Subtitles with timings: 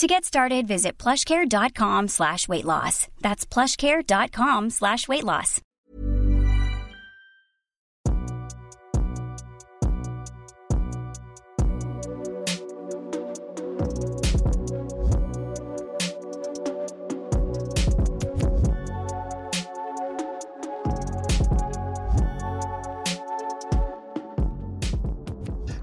[0.00, 3.06] To get started, visit plushcare.com slash weight loss.
[3.20, 5.60] That's plushcare.com slash weight loss.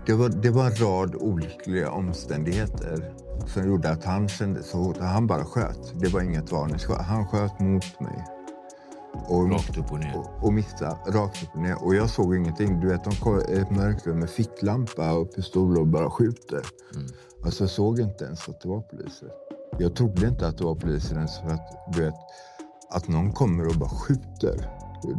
[0.05, 4.97] Det var, det var en rad olyckliga omständigheter som gjorde att han kände så hot.
[4.97, 5.93] Han bara sköt.
[5.99, 7.01] Det var inget varningsskott.
[7.01, 8.25] Han sköt mot mig.
[9.27, 10.17] Och, rakt upp och ner?
[10.17, 11.85] Och, och missade rakt upp och ner.
[11.85, 12.79] Och jag såg ingenting.
[12.79, 16.61] Du vet, de kom ett mörkrum med ficklampa och pistol och bara skjuter.
[16.95, 17.07] Mm.
[17.45, 19.29] Alltså jag såg inte ens att det var poliser.
[19.79, 22.13] Jag trodde inte att det var poliser ens för att, du vet,
[22.89, 24.69] att någon kommer och bara skjuter.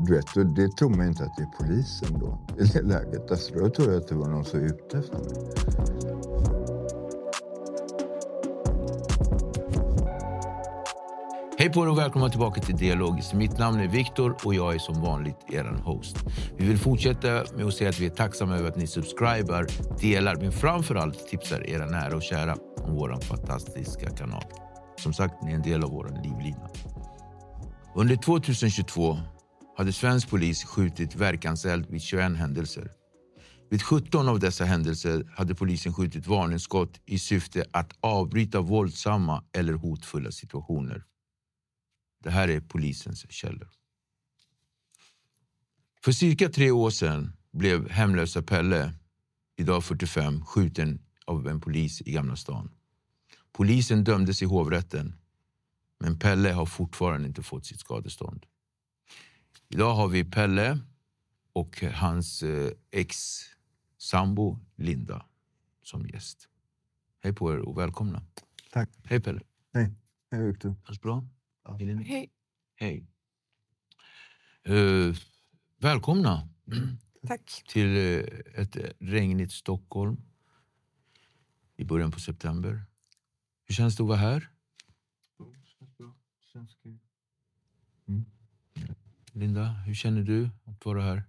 [0.07, 3.31] Du vet, det tror man inte att det är polisen då i det läget.
[3.31, 5.98] Alltså, då tror jag att det var någon som var ute efter mig.
[11.69, 13.35] Hej på er och välkomna tillbaka till Dialogiskt.
[13.35, 16.17] Mitt namn är Viktor och jag är som vanligt er host.
[16.57, 19.67] Vi vill fortsätta med att säga att vi är tacksamma över att ni subscribar,
[20.01, 24.45] delar, men framför allt tipsar era nära och kära om vår fantastiska kanal.
[24.97, 26.69] Som sagt, ni är en del av vår livlina.
[27.95, 29.19] Under 2022
[29.77, 32.91] hade svensk polis skjutit verkanseld vid 21 händelser.
[33.71, 39.73] Vid 17 av dessa händelser hade polisen skjutit varningsskott i syfte att avbryta våldsamma eller
[39.73, 41.08] hotfulla situationer.
[42.19, 43.69] Det här är polisens källor.
[46.05, 48.95] För cirka tre år sedan blev hemlösa Pelle,
[49.57, 52.71] idag 45, skjuten av en polis i Gamla stan.
[53.53, 55.15] Polisen dömdes i hovrätten,
[56.01, 58.47] men Pelle har fortfarande inte fått sitt skadestånd.
[59.69, 60.79] Idag har vi Pelle
[61.53, 65.27] och hans eh, ex-sambo Linda
[65.83, 66.49] som gäst.
[67.21, 68.23] Hej på er och välkomna.
[68.73, 68.91] Tack.
[69.05, 69.41] Hej Pelle.
[69.75, 69.93] Hej.
[70.31, 70.75] Hej Viktor.
[70.85, 71.25] Allt bra?
[71.69, 71.77] Ja.
[72.05, 72.33] Hej.
[72.77, 73.07] Hej.
[74.69, 75.17] Uh,
[75.77, 76.49] välkomna
[77.27, 77.63] Tack.
[77.69, 78.25] till uh,
[78.55, 80.17] ett regnigt Stockholm
[81.77, 82.85] i början på september.
[83.65, 84.51] Hur känns det att vara här?
[88.09, 88.25] Mm.
[89.33, 91.25] Linda, hur känner du att vara här?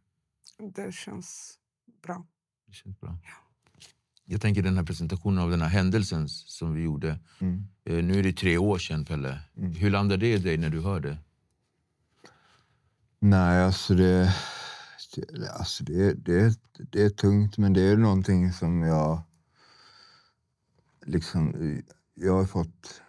[0.75, 1.59] Det känns
[2.01, 2.28] bra.
[2.66, 3.17] Det känns bra.
[3.23, 3.48] Ja.
[4.31, 7.19] Jag tänker den här presentationen av den här händelsen som vi gjorde.
[7.40, 7.67] Mm.
[7.90, 9.40] Uh, nu är det tre år sedan, Pelle.
[9.57, 9.72] Mm.
[9.72, 11.17] Hur landade det i dig när du hörde?
[13.19, 14.35] Nej, alltså det,
[15.16, 19.22] det, alltså det, det, det är tungt, men det är någonting som jag...
[21.06, 21.53] Liksom,
[22.13, 23.01] jag har fått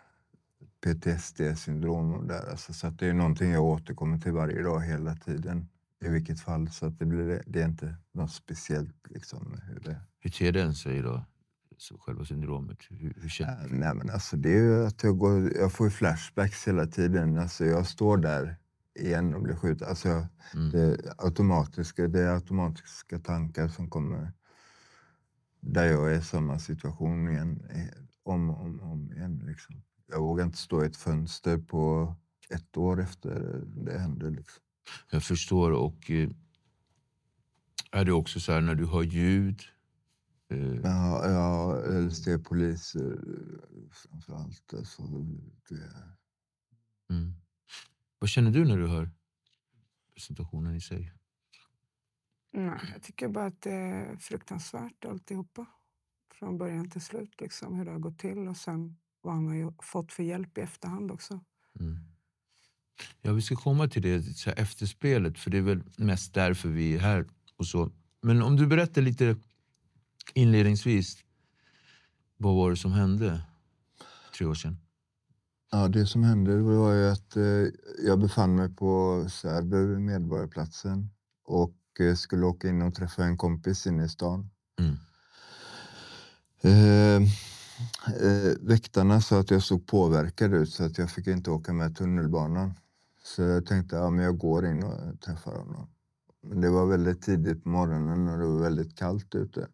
[0.80, 5.68] PTSD-syndrom där, alltså, så att det är någonting jag återkommer till varje dag hela tiden.
[6.00, 9.10] I vilket fall, så att det, blir, det är inte något speciellt.
[9.10, 10.00] Liksom, hur, det...
[10.18, 11.24] hur ter den sig då?
[11.76, 12.78] Så själva syndromet?
[12.88, 13.74] Hur, hur känner du?
[13.74, 17.38] Nej, men alltså, det är att jag, går, jag får flashbacks hela tiden.
[17.38, 18.56] Alltså, jag står där
[18.94, 19.88] igen och blir skjuten.
[19.88, 20.08] Alltså,
[20.54, 20.70] mm.
[20.70, 24.32] det, automatiska, det är automatiska tankar som kommer
[25.60, 27.62] där jag är i samma situation igen,
[28.22, 29.42] om och om, om igen.
[29.46, 29.82] Liksom.
[30.06, 32.14] Jag vågar inte stå i ett fönster på
[32.50, 34.30] ett år efter det hände.
[34.30, 34.62] Liksom.
[35.10, 35.70] Jag förstår.
[35.70, 36.30] Och eh,
[37.90, 39.62] är det också så här när du hör ljud?
[40.48, 40.74] Eh...
[40.74, 43.18] Ja, ja LSD, poliser
[43.90, 44.74] framför allt.
[44.74, 45.02] Alltså,
[45.68, 45.92] det...
[47.14, 47.34] mm.
[48.18, 49.10] Vad känner du när du hör
[50.16, 51.12] situationen i sig?
[52.52, 55.66] Nej, jag tycker bara att det är fruktansvärt alltihopa.
[56.34, 59.54] Från början till slut, liksom, hur det har gått till och sen vad han har
[59.54, 61.40] ju fått för hjälp i efterhand också.
[61.80, 61.98] Mm.
[63.22, 66.68] Ja, vi ska komma till det så här, efterspelet, för det är väl mest därför
[66.68, 67.26] vi är här.
[67.56, 67.90] och så.
[68.22, 69.36] Men om du berättar lite
[70.34, 71.16] inledningsvis,
[72.36, 73.42] vad var det som hände
[74.38, 74.76] tre år sedan?
[75.70, 77.42] Ja, det som hände var ju att eh,
[78.06, 81.10] jag befann mig på Särby, Medborgarplatsen
[81.44, 84.50] och eh, skulle åka in och träffa en kompis inne i stan.
[84.80, 84.96] Mm.
[86.62, 87.22] Eh,
[88.26, 91.96] eh, väktarna sa att jag såg påverkad ut så att jag fick inte åka med
[91.96, 92.74] tunnelbanan.
[93.22, 95.88] Så jag tänkte att ja, jag går in och träffar honom.
[96.42, 99.68] Men det var väldigt tidigt på morgonen och det var väldigt kallt ute.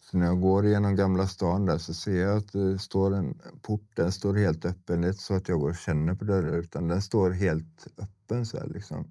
[0.00, 3.40] Så när jag går genom Gamla stan där så ser jag att det står en
[3.62, 5.00] port, den står helt öppen.
[5.00, 7.86] Det är inte så att jag går och känner på dörren utan den står helt
[7.98, 9.10] öppen så här liksom.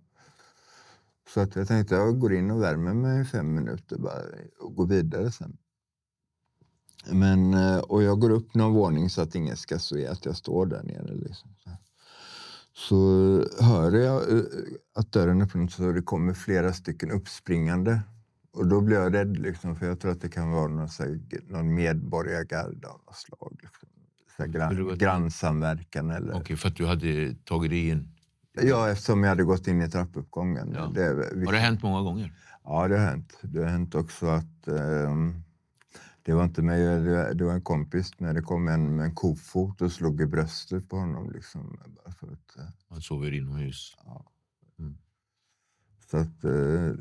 [1.34, 4.22] Så att jag tänkte jag går in och värmer mig i fem minuter bara
[4.60, 5.58] och går vidare sen.
[7.12, 10.36] Men, eh, och jag går upp någon våning så att ingen ska se att jag
[10.36, 11.16] står där nere.
[11.16, 11.50] Liksom.
[11.64, 11.70] Så
[13.60, 14.44] hör jag eh,
[14.96, 18.02] att dörren öppnas och det kommer flera stycken uppspringande.
[18.54, 21.04] Och då blir jag rädd, liksom, för jag tror att det kan vara någon, så
[21.04, 23.58] här, någon medborgargarde av något slag.
[23.62, 23.90] Liksom.
[24.38, 26.30] Så här, gran, grannsamverkan eller...
[26.30, 28.10] Okej, okay, för att du hade tagit dig in?
[28.62, 30.72] Ja, eftersom jag hade gått in i trappuppgången.
[30.76, 30.92] Ja.
[30.94, 31.04] Det,
[31.46, 32.34] har det hänt många gånger?
[32.64, 33.38] Ja, det har hänt.
[33.42, 35.44] Det har hänt också att um,
[36.28, 36.82] det var inte mig,
[37.36, 40.90] det var en kompis när det kom en med en kofot och slog i bröstet
[40.90, 41.32] på honom.
[41.32, 43.98] Liksom, bara för att, eh, Han sover inomhus?
[44.06, 44.26] Ja.
[44.80, 44.98] Mm.
[46.12, 46.94] Så att, eh,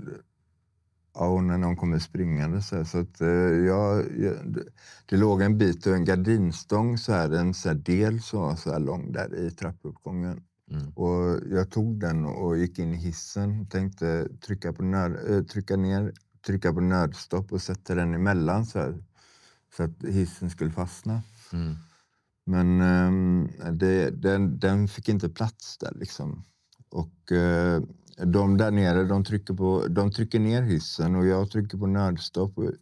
[1.14, 4.02] ja, och när någon kommer springande så, här, så att eh, ja,
[4.46, 4.62] det,
[5.06, 8.56] det låg en bit och en gardinstång, så här, en så här del som var
[8.56, 10.42] så här lång där i trappuppgången.
[10.70, 10.88] Mm.
[10.88, 13.66] Och jag tog den och gick in i hissen.
[13.66, 16.12] Tänkte trycka, på nöd, trycka ner,
[16.46, 18.94] trycka på nödstopp och sätta den emellan så här,
[19.76, 21.22] så att hissen skulle fastna.
[21.52, 21.74] Mm.
[22.46, 26.44] Men um, det, den, den, fick inte plats där liksom.
[26.90, 27.80] Och uh,
[28.26, 32.58] de där nere, de trycker, på, de trycker ner hissen och jag trycker på nödstopp.
[32.58, 32.72] Och,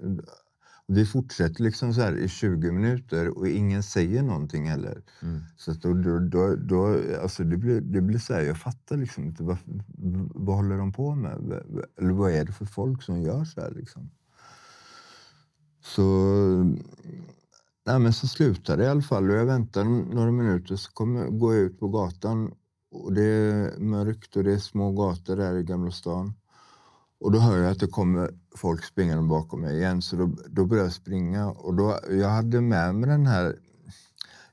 [0.86, 5.02] vi fortsätter liksom så här i 20 minuter och ingen säger någonting heller.
[5.22, 5.40] Mm.
[5.56, 9.24] Så då, då, då, då, alltså det blir, det blir så här, jag fattar liksom
[9.24, 9.56] inte vad,
[10.34, 11.62] vad håller de på med?
[11.98, 14.10] Eller vad är det för folk som gör så här liksom?
[15.84, 16.02] Så,
[17.86, 21.26] nej men så slutade det i alla fall och jag väntade några minuter så kommer,
[21.26, 22.54] går jag ut på gatan
[22.90, 26.34] och det är mörkt och det är små gator där i Gamla stan.
[27.20, 30.64] Och då hör jag att det kommer folk springande bakom mig igen så då, då
[30.64, 33.56] börjar jag springa och då, jag hade med mig den här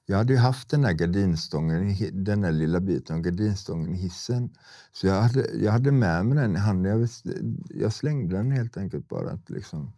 [0.06, 1.95] jag hade ju haft den här gardinstången,
[2.25, 4.50] den där lilla biten av gardinstången i hissen.
[4.92, 7.00] Så jag hade, jag hade med mig den i handen.
[7.00, 7.10] Jag,
[7.69, 9.39] jag slängde den helt enkelt bara.
[9.48, 9.92] Liksom.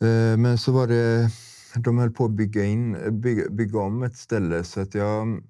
[0.00, 1.30] Eh, men så var det,
[1.76, 5.42] de höll på att bygga, in, bygga, bygga om ett ställe så att jag,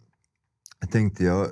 [0.90, 1.48] tänkte jag,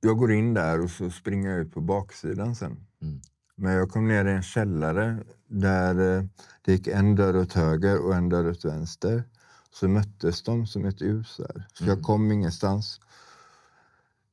[0.00, 2.76] jag går in där och så springer jag ut på baksidan sen.
[3.02, 3.20] Mm.
[3.56, 5.18] Men jag kom ner i en källare
[5.48, 6.24] där eh,
[6.62, 9.24] det gick en dörr åt höger och en dörr åt vänster.
[9.70, 11.24] Så möttes de som ett U.
[11.24, 11.96] Så, så mm.
[11.96, 13.00] jag kom ingenstans.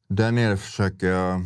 [0.08, 1.42] Där nere försöker jag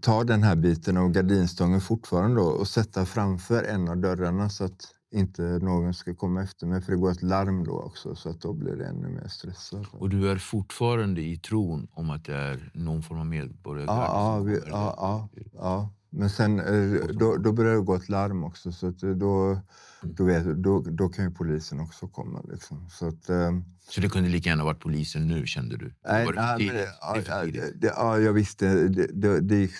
[0.00, 4.94] ta den här biten av gardinstången fortfarande och sätta framför en av dörrarna så att
[5.12, 6.82] inte någon ska komma efter mig.
[6.82, 9.86] För det går ett larm då också så att då blir det ännu mer stressat.
[9.92, 13.92] Och du är fortfarande i tron om att det är någon form av medborgargarde?
[13.92, 18.08] Ja, ja, vi, ja, ja, ja, Men sen eh, då, då börjar det gå ett
[18.08, 19.58] larm också så att då
[20.02, 22.42] då, vet, då, då kan ju polisen också komma.
[22.52, 22.88] Liksom.
[22.90, 25.94] Så, att, um, så det kunde lika gärna varit polisen nu, kände du?
[26.06, 28.88] Nej, nej det, ja, det, ja, jag visste.
[28.88, 29.70] Det, det, det,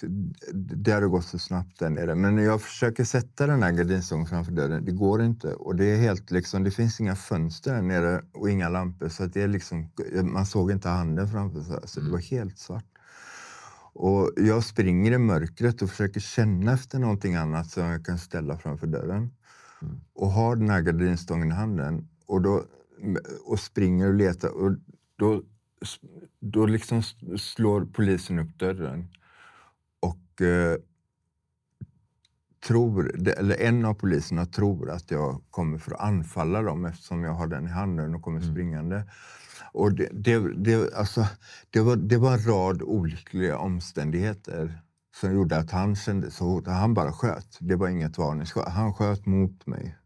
[0.52, 2.14] det hade gått så snabbt där nere.
[2.14, 4.84] Men jag försöker sätta den här gardinstången framför dörren.
[4.84, 5.54] Det går inte.
[5.54, 9.08] Och det, är helt, liksom, det finns inga fönster där nere och inga lampor.
[9.08, 9.90] Så det är liksom,
[10.22, 11.78] man såg inte handen framför sig.
[11.84, 12.12] Så det mm.
[12.12, 12.84] var helt svart.
[14.02, 18.58] Och jag springer i mörkret och försöker känna efter någonting annat som jag kan ställa
[18.58, 19.30] framför dörren.
[20.14, 22.08] Och har den här gardinstången i handen.
[22.26, 22.64] Och, då,
[23.44, 24.48] och springer och letar.
[24.48, 24.72] Och
[25.16, 25.42] då,
[26.40, 27.02] då liksom
[27.38, 29.08] slår polisen upp dörren.
[30.00, 30.76] Och eh,
[32.66, 37.32] tror, eller en av poliserna tror att jag kommer för att anfalla dem eftersom jag
[37.32, 38.52] har den i handen och kommer mm.
[38.52, 39.04] springande.
[39.72, 41.26] Och det, det, det, alltså,
[41.70, 44.82] det, var, det var en rad olyckliga omständigheter
[45.20, 47.56] som gjorde att han kände så Han bara sköt.
[47.60, 48.68] Det var inget varningsskott.
[48.68, 49.96] Han sköt mot mig.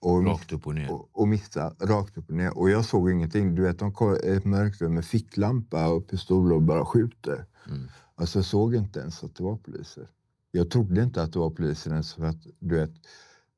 [0.00, 0.92] Och Rakt upp och ner.
[0.92, 2.58] Och, och missa rakt upp och ner.
[2.58, 3.54] Och jag såg ingenting.
[3.54, 7.44] Du vet, de kom i ett mörkrum med ficklampa och pistol och bara skjuter.
[7.68, 7.88] Mm.
[8.14, 10.08] Alltså jag såg inte ens att det var poliser.
[10.50, 12.92] Jag trodde inte att det var poliser ens för att du vet,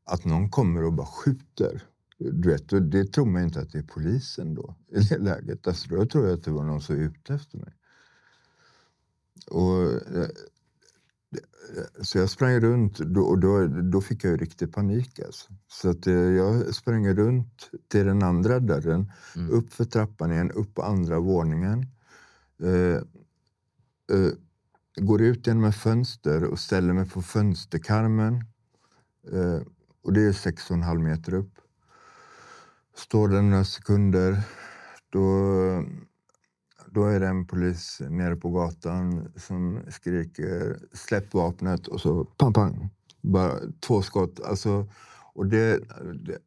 [0.05, 1.87] att någon kommer och bara skjuter.
[2.19, 5.67] Du vet, det tror man inte att det är polisen då i det läget.
[5.67, 7.73] Alltså, då tror jag att det var någon som var ute efter mig.
[9.47, 10.29] Och, eh,
[12.03, 15.21] så jag sprang runt och då, då fick jag ju riktig panik.
[15.21, 15.53] Alltså.
[15.69, 19.51] Så att eh, jag sprang runt till den andra dörren, Mm.
[19.51, 21.87] upp för trappan igen, upp på andra våningen.
[22.63, 22.97] Eh,
[24.17, 24.33] eh,
[24.97, 28.35] går ut genom ett fönster och ställer mig på fönsterkarmen.
[29.33, 29.61] Eh,
[30.03, 31.53] och det är sex och en halv meter upp.
[32.97, 34.43] Står där några sekunder.
[35.11, 35.25] Då,
[36.87, 42.53] då är det en polis nere på gatan som skriker släpp vapnet och så pang,
[42.53, 42.91] pang.
[43.21, 44.41] Bara två skott.
[44.41, 44.87] Alltså,
[45.35, 45.79] och det,
[46.15, 46.39] det,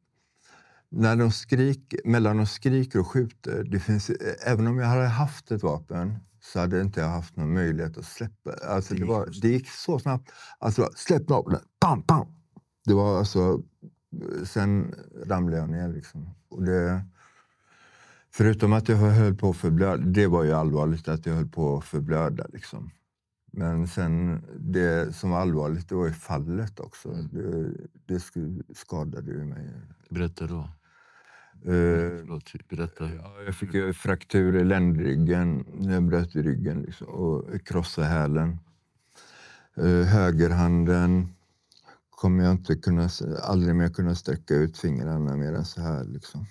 [0.90, 4.10] när de skriker, mellan de skriker och skjuter, det finns,
[4.46, 8.06] även om jag hade haft ett vapen så hade inte jag haft någon möjlighet att
[8.06, 8.54] släppa.
[8.68, 10.32] Alltså, det, var, det gick så snabbt.
[10.60, 11.62] Alltså, släpp vapnet!
[11.80, 12.28] Pam, pam!
[12.86, 13.62] Det var alltså...
[14.46, 14.96] Sen
[15.26, 15.90] ramlade jag ner.
[15.90, 16.30] Liksom.
[16.50, 17.06] Och det,
[18.32, 21.78] förutom att jag höll på att förblöda, det var ju allvarligt att jag höll på
[21.78, 22.46] att förblöda.
[22.54, 22.92] Liksom.
[23.52, 27.10] Men sen det som var allvarligt, det var ju fallet också.
[27.10, 27.72] Det,
[28.06, 29.70] det sk- skadade ju mig.
[30.10, 30.70] Berätta då.
[31.66, 31.70] Eh,
[32.20, 33.10] Förlåt, berätta.
[33.46, 38.58] jag fick ju fraktur i ländryggen, jag bröt i ryggen liksom, och krossade hälen.
[39.78, 41.28] Eh, högerhanden
[42.10, 43.10] kommer jag inte kunna,
[43.44, 46.04] aldrig mer kunna sträcka ut fingrarna mer än så här.
[46.04, 46.46] Liksom.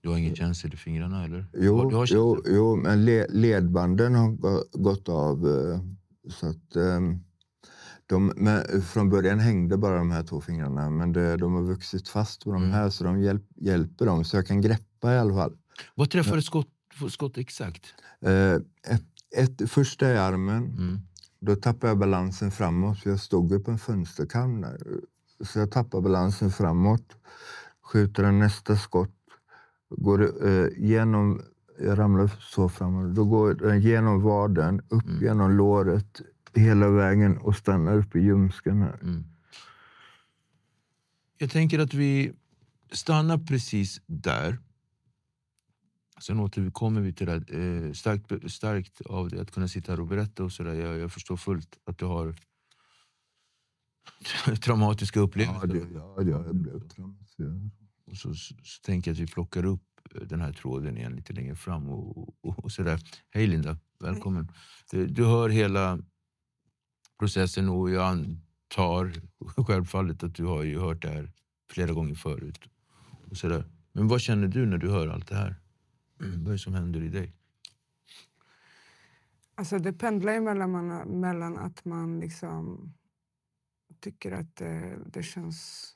[0.00, 1.46] Du har ingen känsel i fingrarna eller?
[1.52, 5.46] Jo, du har jo, jo, men le, ledbanden har gå- gått av.
[5.48, 5.80] eh,
[6.30, 7.20] Så att, ehm,
[8.12, 12.08] de, men från början hängde bara de här två fingrarna, men det, de har vuxit
[12.08, 12.74] fast på de Mm.
[12.74, 14.24] här så de hjälp, hjälper dem.
[14.24, 15.56] Så jag kan greppa i alla fall.
[15.94, 16.68] Vad träffade skott,
[17.10, 17.82] skott exakt?
[18.20, 18.54] Eh,
[18.94, 19.04] ett,
[19.36, 20.98] ett, första i armen, Mm.
[21.40, 22.98] då tappade jag balansen framåt.
[23.00, 24.78] För jag stod ju på en fönsterkarm där.
[25.44, 27.16] Så jag tappade balansen framåt.
[27.84, 29.10] Skjuter en nästa skott.
[29.90, 31.42] Går eh, genom,
[31.80, 33.14] jag ramlar så framåt.
[33.16, 35.22] Då går den genom vaden, upp Mm.
[35.22, 36.20] genom låret
[36.54, 38.98] hela vägen och stannar upp i ljumsken här.
[39.02, 39.24] Mm.
[41.38, 42.32] Jag tänker att vi
[42.92, 44.58] stannar precis där.
[46.20, 47.34] Sen återkommer vi till det.
[47.34, 50.74] Eh, starkt, starkt av det att kunna sitta här och berätta och sådär.
[50.74, 52.36] Jag, jag förstår fullt att du har
[54.62, 55.68] traumatiska upplevelser.
[55.68, 57.70] Ja, det, ja, det, jag blev traumatiserad.
[58.06, 59.82] Och så, så, så tänker jag att vi plockar upp
[60.28, 61.88] den här tråden igen lite längre fram.
[61.88, 63.00] Och, och, och sådär.
[63.30, 64.48] Hej Linda, välkommen.
[64.90, 65.98] Du, du hör hela
[67.22, 69.12] processen och jag antar
[69.66, 71.30] självfallet att du har ju hört det här
[71.70, 72.68] flera gånger förut.
[73.30, 73.64] Och sådär.
[73.92, 75.56] Men vad känner du när du hör allt det här?
[76.18, 77.32] Vad är det som händer i dig?
[79.54, 82.92] Alltså det pendlar ju mellan, man, mellan att man liksom
[84.00, 85.88] tycker att det, det känns...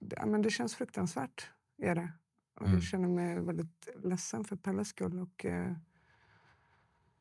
[0.00, 2.12] Det, ja, men det känns fruktansvärt, är det.
[2.54, 2.74] Och Mm.
[2.74, 5.18] Jag känner mig väldigt ledsen för Pelles skull.
[5.20, 5.72] Och, eh,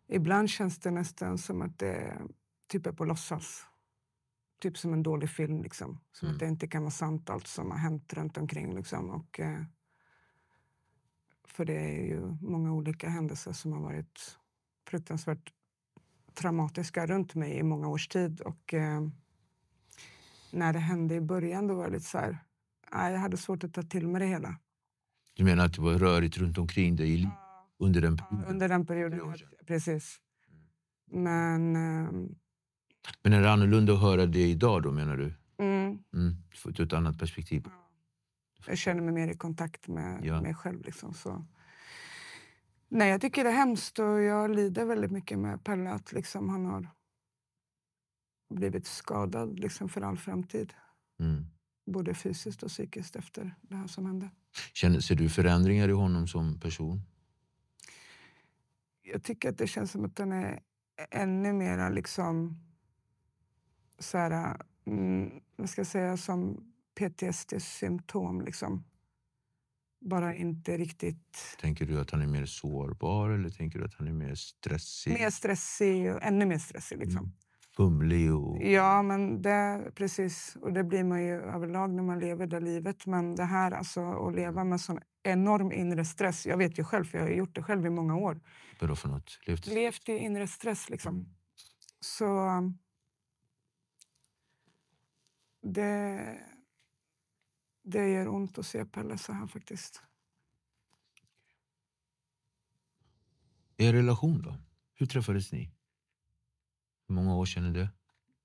[0.08, 2.22] ibland känns det nästan som att det
[2.68, 3.66] typ är på låtsas.
[4.62, 5.62] Typ som en dålig film.
[5.64, 6.00] Liksom.
[6.12, 6.36] Som Mm.
[6.36, 8.76] att det inte kan vara sant allt som har hänt runt omkring.
[8.76, 9.10] Liksom.
[9.10, 9.64] Och, eh,
[11.48, 14.38] för det är ju många olika händelser som har varit
[14.90, 15.54] fruktansvärt
[16.34, 18.42] traumatiska runt mig i många års tid.
[18.42, 19.02] Och eh,
[20.52, 22.38] när det hände i början då var det lite så här,
[22.94, 24.58] nej, jag hade svårt att ta till mig det hela.
[25.34, 27.30] Du menar att det var rörigt runt omkring dig li-
[27.78, 28.50] under den Ja, perioden?
[28.52, 29.36] under den perioden, ja,
[29.68, 30.20] precis.
[31.06, 32.36] Men ehm,
[33.24, 35.34] Men är det annorlunda att höra det idag då menar du?
[35.58, 36.36] mm, Mm,
[36.66, 37.68] ur ett annat perspektiv?
[38.68, 40.42] jag känner mig mer i kontakt med Ja.
[40.42, 40.82] mig själv.
[40.86, 41.46] Liksom, så.
[42.88, 45.90] Nej, jag tycker det är hemskt och jag lider väldigt mycket med Pelle.
[45.92, 46.88] Att liksom han har
[48.54, 50.74] blivit skadad liksom, för all framtid.
[51.20, 51.46] Mm.
[51.86, 54.30] Både fysiskt och psykiskt efter det här som hände.
[54.74, 57.02] Känner, ser du förändringar i honom som person?
[59.02, 60.60] Jag tycker att det känns som att den är
[61.12, 62.58] ännu mera liksom
[64.00, 68.42] så här, mm, vad ska jag säga, som PTSD-symptom.
[68.42, 68.84] Liksom.
[70.02, 71.58] Bara inte riktigt...
[71.62, 75.14] Tänker du att han är mer sårbar eller tänker du att han är mer stressig,
[75.14, 76.98] Mer stressig, och ännu mer stressig.
[76.98, 77.18] Liksom.
[77.18, 77.32] Mm.
[77.78, 78.34] fumlig?
[78.34, 78.64] Och...
[78.64, 80.58] Ja, men det, precis.
[80.62, 83.06] Och det blir man ju överlag när man lever det livet.
[83.06, 86.46] Men det här alltså, att leva med sån enorm inre stress.
[86.46, 88.42] Jag vet ju själv, för jag har gjort det själv i många år.
[88.82, 89.40] Vadå för något?
[89.46, 89.68] Levt...
[89.68, 91.36] Levt i inre stress liksom.
[92.00, 92.50] Så...
[95.68, 96.40] Det,
[97.84, 100.02] det gör ont att se Pelle så här faktiskt.
[103.78, 104.58] Er relation då?
[104.94, 105.72] Hur träffades ni?
[107.08, 107.90] Hur många år sedan är det?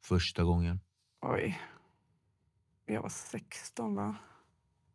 [0.01, 0.81] Första gången?
[1.21, 1.61] Oj.
[2.87, 4.17] Jag var 16 va?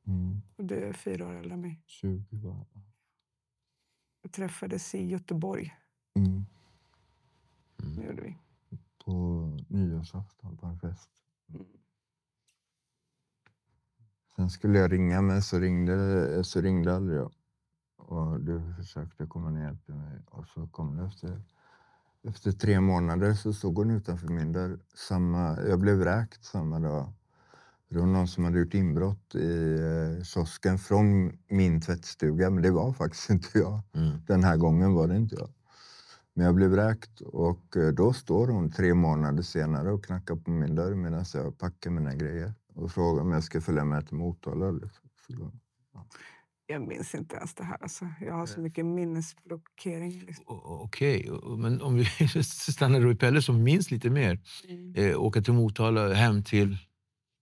[0.07, 0.41] Mm.
[0.55, 1.81] Och du är fyra år äldre än mig.
[1.85, 2.65] 20 var
[4.21, 5.75] Vi träffades i Göteborg.
[6.15, 6.45] mm.
[7.77, 8.37] Det gjorde vi.
[9.05, 9.11] På
[9.69, 11.09] nyårsafton på en fest.
[14.35, 17.31] Sen skulle jag ringa men så ringde, så ringde aldrig jag.
[17.97, 21.41] Och du försökte komma ner till mig och så kom det efter,
[22.23, 24.79] efter tre månader så stod hon utanför min dörr.
[24.95, 27.13] Samma, jag blev vräkt samma dag.
[27.89, 32.71] Det var någon som hade gjort inbrott i eh, kiosken från min tvättstuga men det
[32.71, 33.81] var faktiskt inte jag.
[33.93, 34.17] Mm.
[34.27, 35.49] Den här gången var det inte jag.
[36.33, 40.51] Men jag blev vräkt och eh, då står hon tre månader senare och knackar på
[40.51, 44.17] min dörr medan jag packar mina grejer och frågar om jag ska följa med till
[44.17, 44.71] Motala.
[44.71, 45.09] Liksom.
[46.67, 47.77] Jag minns inte ens det här.
[47.83, 48.07] Alltså.
[48.21, 50.19] Jag har så mycket minnesblockering.
[50.19, 50.45] Liksom.
[50.47, 52.05] Okej, o- men om vi
[52.43, 54.39] stannar då i Pelle som minns lite mer.
[54.95, 56.77] Eh, åka till Motala, hem till...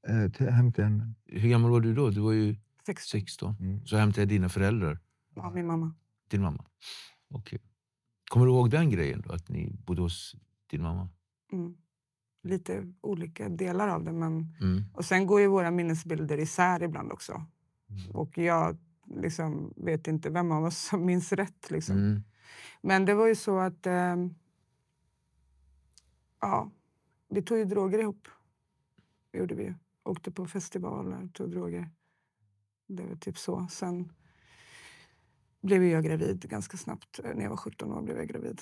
[0.07, 1.13] Eh, till, hem till henne.
[1.25, 2.09] Hur gammal var du då?
[2.09, 3.21] Du var ju 16.
[3.21, 3.55] 16.
[3.59, 3.85] Mm.
[3.85, 4.99] Så hem till dina föräldrar,
[5.35, 5.93] Ja, min mamma.
[6.29, 6.65] din mamma.
[7.29, 7.59] Okej.
[8.29, 9.33] Kommer du ihåg den grejen då?
[9.33, 10.35] Att ni bodde hos
[10.71, 11.09] din mamma?
[11.51, 11.75] Mm.
[12.43, 14.11] Lite olika delar av det.
[14.11, 14.55] Men...
[14.61, 14.83] Mm.
[14.93, 17.45] Och sen går ju våra minnesbilder isär ibland också.
[18.13, 21.71] Och jag liksom vet inte vem av oss som minns rätt.
[21.71, 21.97] Liksom.
[21.97, 22.23] Mm.
[22.81, 23.85] Men det var ju så att...
[23.87, 24.35] ehm,
[26.41, 26.71] ja,
[27.29, 28.27] vi tog ju droger ihop.
[29.31, 29.73] Det gjorde vi.
[30.03, 31.89] Åkte på festivaler, tog droger.
[32.87, 33.67] Det var typ så.
[33.69, 34.13] Sen
[35.61, 37.19] blev jag gravid ganska snabbt.
[37.23, 38.61] När jag var 17 år blev jag gravid.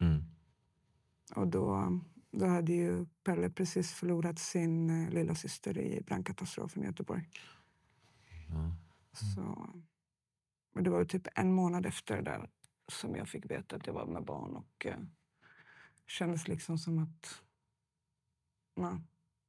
[0.00, 0.22] Mm.
[1.34, 2.00] Och då,
[2.32, 7.28] då hade ju Pelle precis förlorat sin eh, lilla syster i brandkatastrofen i Göteborg.
[8.48, 8.76] Ja.
[9.12, 9.68] Så,
[10.74, 12.50] men det var ju typ en månad efter där
[12.88, 14.98] som jag fick veta att jag var med barn och eh,
[16.06, 17.42] kändes liksom som att
[18.76, 19.00] nej,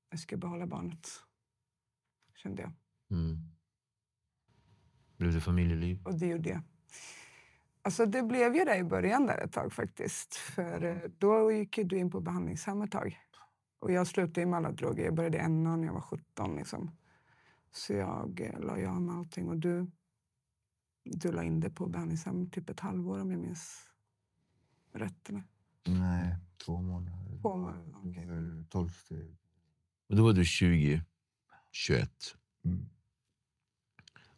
[0.10, 1.10] jag ska behålla barnet.
[2.36, 2.72] Kände jag.
[3.12, 3.38] Mm.
[5.18, 6.06] Blev det familjeliv?
[6.06, 6.62] Och det gjorde jag.
[7.86, 10.36] Alltså det blev ju det i början där ett tag faktiskt.
[10.36, 13.20] För eh, då gick du in på behandlingshem ett tag.
[13.80, 15.06] Och jag slutade med alla droger.
[15.06, 16.92] Jag började NA när jag var 17 liksom.
[17.72, 19.92] Så jag eh, la ju av med allting och du,
[21.04, 23.90] du la in det på behandlingshem typ ett halvår om jag minns
[24.94, 25.30] rätt.
[25.88, 27.40] Nej, två månader.
[27.42, 29.38] Två månader, Tolv steg.
[30.10, 31.02] Och då var du 20,
[31.72, 32.10] 21.
[32.66, 32.86] Mm.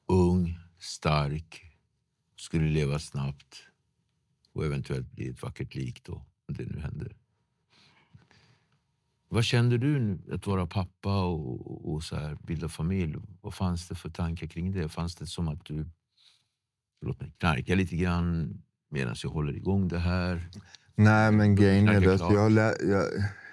[0.05, 1.74] Ung, stark,
[2.35, 3.67] skulle leva snabbt
[4.53, 6.13] och eventuellt bli ett vackert lik då,
[6.47, 7.15] om det nu händer.
[9.29, 13.15] Vad kände du nu att vara pappa och, och, så här, bilda familj?
[13.41, 14.89] Vad fanns det för tankar kring det?
[14.89, 15.89] Fanns det som att du
[17.01, 18.57] låt mig knarka lite grann
[18.89, 20.49] medan jag håller igång det här?
[20.95, 23.05] Nej, men grejen är att jag, lä, jag,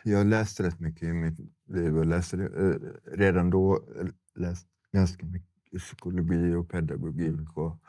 [0.04, 5.26] jag läste rätt mycket i mitt liv och läste eh, redan då eh, läst ganska
[5.26, 7.56] mycket psykologi och pedagogik.
[7.56, 7.82] Och,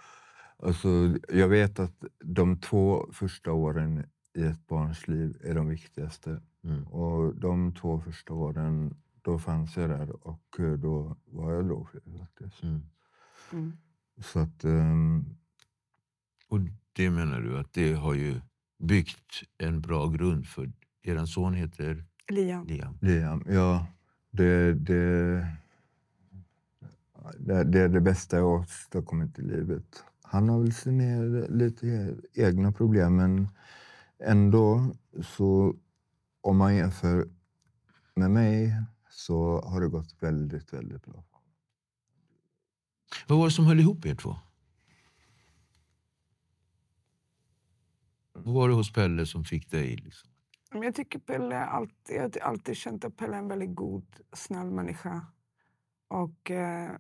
[0.66, 6.42] alltså, jag vet att de två första åren i ett barns liv är de viktigaste.
[6.64, 6.84] Mm.
[6.88, 12.00] Och de två första åren, då fanns jag där och eh, då var jag drogfri
[12.20, 12.64] faktiskt.
[12.64, 12.82] Mm.
[13.52, 13.78] Mm.
[14.18, 15.26] Så att, ehm,
[16.48, 16.60] Och
[16.94, 18.42] det menar du att det har ju
[18.80, 20.72] byggt en bra grund för
[21.02, 22.68] er son heter Liam.
[22.68, 22.98] Liam.
[23.02, 23.88] Liam, ja.
[24.32, 25.48] Det, det,
[27.38, 30.04] det, det är det bästa jag åstadkommit i livet.
[30.34, 33.48] Han har väl sina lite egna problem, men
[34.20, 35.76] ändå så
[36.42, 37.28] om man jämför
[38.16, 41.24] med mig så har det gått väldigt, väldigt bra.
[43.28, 44.36] Vad var det som höll ihop er två?
[48.34, 49.96] Vad var det hos Pelle som fick dig?
[49.96, 50.30] Liksom?
[50.72, 54.72] Jag tycker Pelle alltid, jag har alltid känt att Pelle är en väldigt god, snäll
[54.72, 55.26] människa.
[56.08, 56.92] Och eh,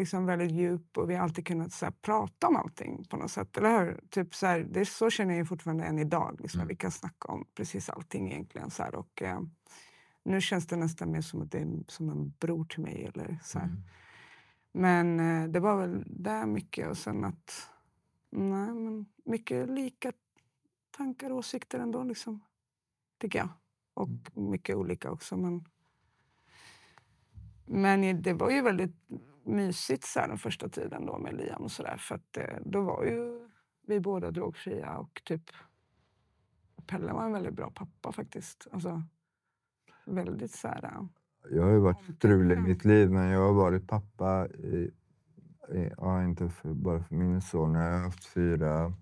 [0.00, 3.30] liksom väldigt djup och vi har alltid kunnat så här, prata om allting på något
[3.30, 3.56] sätt.
[3.56, 4.00] Eller hur?
[4.10, 6.40] Typ, så, här, det så känner jag fortfarande än idag.
[6.40, 6.68] Liksom, Mm.
[6.68, 8.70] Vi kan snacka om precis allting egentligen.
[8.70, 9.40] Så här, och, eh,
[10.24, 13.10] nu känns det nästan mer som att det är som en bror till mig.
[13.14, 13.66] Eller, så här.
[13.66, 13.82] Mm.
[14.72, 17.68] Men eh, det var väl där mycket och sen att...
[18.30, 20.12] Nej, men mycket lika
[20.96, 22.40] tankar och åsikter ändå, liksom,
[23.18, 23.48] tycker jag.
[23.94, 25.36] Och mycket olika också.
[25.36, 25.64] Men,
[27.66, 28.96] men det var ju väldigt
[29.44, 31.96] mysigt så här, den första tiden då med Liam och sådär.
[31.96, 33.48] För att eh, då var ju
[33.86, 35.42] vi båda drogfria och typ
[36.86, 38.66] Pelle var en väldigt bra pappa faktiskt.
[38.72, 39.02] Alltså,
[40.04, 40.84] väldigt så här...
[40.84, 41.02] eh,
[41.50, 44.90] Jag har ju varit strulig i mitt liv, men jag har varit pappa i
[45.72, 47.74] eh, ja, inte för, bara för min son.
[47.74, 48.92] Jag har haft fyra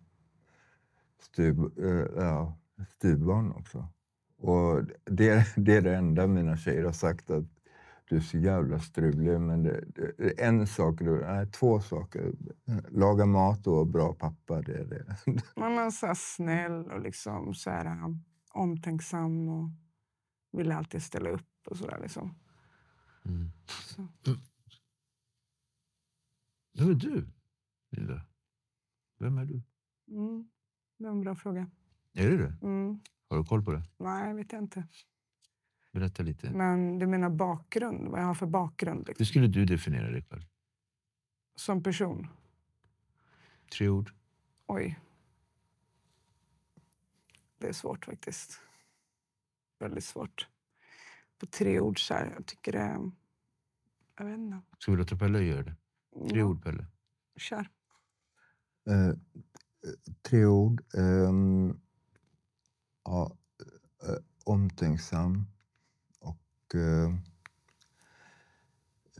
[1.20, 3.88] styv, eh, ja, styvbarn också.
[4.38, 7.44] Och det, det är det enda mina tjejer har sagt att
[8.08, 9.40] du är så jävla strulig.
[9.40, 12.32] Men det, det, en sak, nej, två saker.
[12.88, 14.62] Laga mat och bra pappa.
[14.62, 15.16] Det är det.
[15.56, 19.70] Man är så snäll och liksom så här, um, omtänksam och
[20.52, 21.98] vill alltid ställa upp och sådär.
[22.02, 22.34] Liksom.
[23.24, 23.50] Mm.
[23.66, 24.08] Så.
[26.78, 27.26] Vem är du,
[27.90, 28.20] Linda?
[29.18, 29.62] Vem är du?
[30.10, 30.48] Mm.
[30.98, 31.70] Det var en bra fråga.
[32.12, 32.56] Är det det?
[32.62, 33.00] Mm.
[33.28, 33.82] Har du koll på det?
[33.98, 34.84] Nej, vet jag inte.
[35.98, 36.50] Berätta lite.
[36.50, 38.08] Men du menar bakgrund?
[38.08, 38.98] Vad jag har för bakgrund?
[39.00, 39.26] Hur Liksom.
[39.26, 40.42] skulle du definiera dig själv?
[41.56, 42.26] Som person?
[43.72, 44.12] Tre ord.
[44.66, 44.98] Oj.
[47.58, 48.60] Det är svårt faktiskt.
[49.78, 50.48] Väldigt svårt.
[51.38, 52.32] På tre ord så här.
[52.36, 52.78] Jag tycker det...
[52.78, 53.10] är-
[54.18, 54.60] Jag vet inte.
[54.78, 55.76] Ska vi låta Pelle göra det?
[56.30, 56.86] Tre Ja, ord, Pelle.
[57.36, 57.68] Kör.
[58.90, 59.14] Eh,
[60.22, 60.82] tre ord.
[60.94, 61.80] Ehm,
[63.04, 63.36] ja,
[64.02, 65.46] eh, omtänksam
[66.74, 67.14] eh,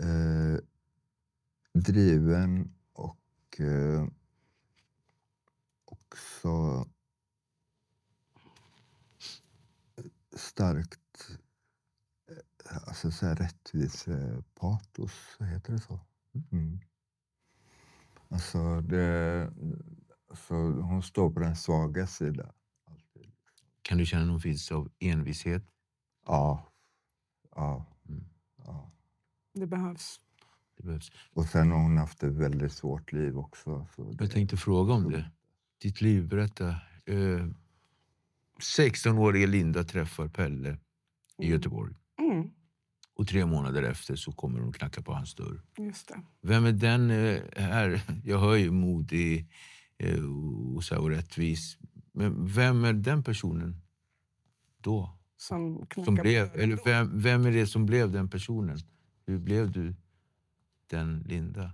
[0.08, 0.58] eh,
[1.72, 4.06] driven och eh,
[5.84, 6.86] också
[10.36, 11.38] starkt
[12.28, 16.00] eh, alltså så här rättvisepatos, heter det så?
[16.52, 16.80] Mm.
[18.28, 19.52] Alltså, det,
[20.28, 22.52] alltså, hon står på den svaga sidan.
[22.84, 23.32] Alltid.
[23.82, 25.62] Kan du känna någon finns av envishet?
[26.26, 26.72] Ja.
[27.58, 27.86] Ja.
[28.08, 28.24] Mm.
[28.66, 28.90] ja.
[29.54, 30.20] Det behövs.
[30.76, 31.12] Det behövs.
[31.32, 33.86] Och sen har hon haft ett väldigt svårt liv också.
[33.96, 35.30] Så det, Jag tänkte fråga om det.
[35.82, 36.68] Ditt liv, berätta.
[37.06, 37.46] Eh,
[38.60, 40.78] 16-åriga Linda träffar Pelle
[41.42, 41.94] i Göteborg.
[42.18, 42.50] Mm,
[43.14, 45.62] Och tre månader efter så kommer hon knacka på hans dörr.
[45.78, 46.22] just det.
[46.42, 48.00] Vem är den eh, här?
[48.24, 49.48] Jag hör ju modig
[49.98, 50.24] eh,
[50.76, 51.78] och, så här, och rättvis.
[52.12, 53.82] Men vem är den personen
[54.78, 55.17] då?
[55.40, 58.78] Som, Som blev, eller vem, vem är det som blev den personen?
[59.26, 59.94] Hur blev du
[60.90, 61.72] den Linda?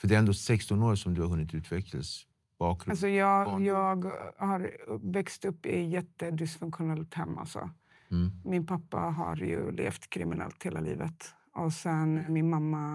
[0.00, 2.26] För det är ändå 16 år som du har hunnit utvecklas.
[2.58, 2.90] Bakgrund.
[2.90, 4.70] Alltså jag, jag har
[5.12, 7.38] växt upp i ett jättedysfunktionellt hem.
[7.38, 7.70] Alltså.
[8.10, 8.30] Mm.
[8.44, 11.34] Min pappa har ju levt kriminellt hela livet.
[11.52, 12.94] Och sen min mamma...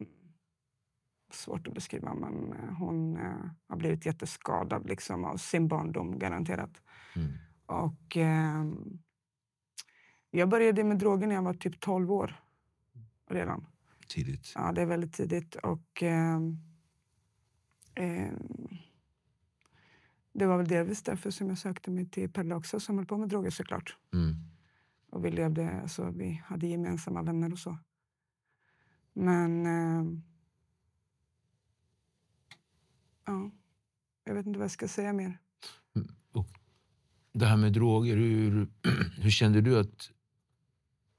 [0.00, 0.12] mm,
[1.32, 6.82] Svårt att beskriva, men eh, hon eh, har blivit jätteskadad liksom, av sin barndom, garanterat.
[7.16, 7.32] Mm.
[7.68, 8.98] Och, ehm,
[10.30, 12.34] jag började med droger när jag var typ 12 år
[13.30, 13.66] redan.
[14.08, 14.52] Tidigt.
[14.54, 15.54] Ja, det är väldigt tidigt.
[15.56, 16.58] Och, ehm,
[17.94, 18.68] ehm,
[20.32, 23.16] det var väl delvis därför som jag sökte mig till Pelle också, som höll på
[23.16, 23.96] med droger såklart.
[24.12, 24.34] Mm.
[25.10, 27.78] Och vi, levde, alltså, vi hade gemensamma vänner och så.
[29.12, 29.66] Men...
[29.66, 30.22] ehm,
[33.24, 33.50] ja,
[34.24, 35.38] jag vet inte vad jag ska säga mer.
[37.38, 38.68] Det här med droger, hur,
[39.22, 40.10] hur kände du att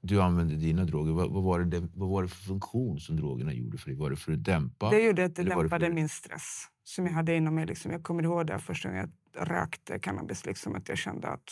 [0.02, 1.12] du använde dina droger?
[1.12, 3.96] Vad, vad, var det, vad var det för funktion som drogerna gjorde för dig?
[3.98, 4.90] Var det för att dämpa?
[4.90, 7.66] Det gjorde att det det dämpade för- min stress som jag hade inom mig.
[7.66, 7.92] Liksom.
[7.92, 10.46] Jag kommer ihåg det första gången jag rökte cannabis.
[10.46, 11.46] Liksom, att jag kände att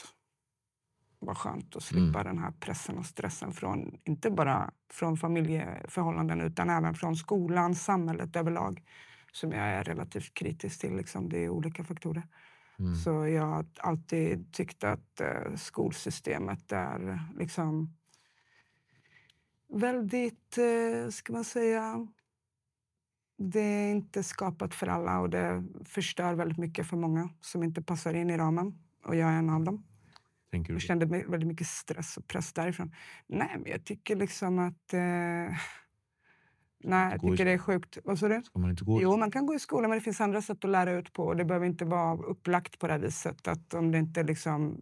[1.20, 6.40] det var skönt att slippa den här pressen och stressen från inte bara från familjeförhållanden
[6.40, 8.82] utan även från skolan, samhället överlag
[9.32, 10.96] som jag är relativt kritisk till.
[10.96, 11.28] Liksom.
[11.28, 12.22] Det är olika faktorer.
[12.78, 12.94] Mm.
[12.96, 17.96] Så jag har alltid tyckt att eh, skolsystemet är liksom
[19.68, 22.06] väldigt, eh, ska man säga,
[23.38, 27.82] det är inte skapat för alla och det förstör väldigt mycket för många som inte
[27.82, 28.78] passar in i ramen.
[29.04, 29.84] Och jag är en av dem.
[30.50, 30.74] Tänker du?
[30.74, 32.94] Jag kände väldigt mycket stress och press därifrån.
[33.26, 34.94] Nej, men jag tycker liksom att...
[34.94, 35.56] Eh,
[36.84, 37.98] nej, jag tycker det är sjukt.
[38.04, 38.42] Vad sa du?
[38.42, 39.02] Ska man inte gå?
[39.02, 41.34] Jo, man kan gå i skolan, men det finns andra sätt att lära ut på.
[41.34, 43.48] Det behöver inte vara upplagt på det här viset.
[43.48, 44.80] Att om det inte liksom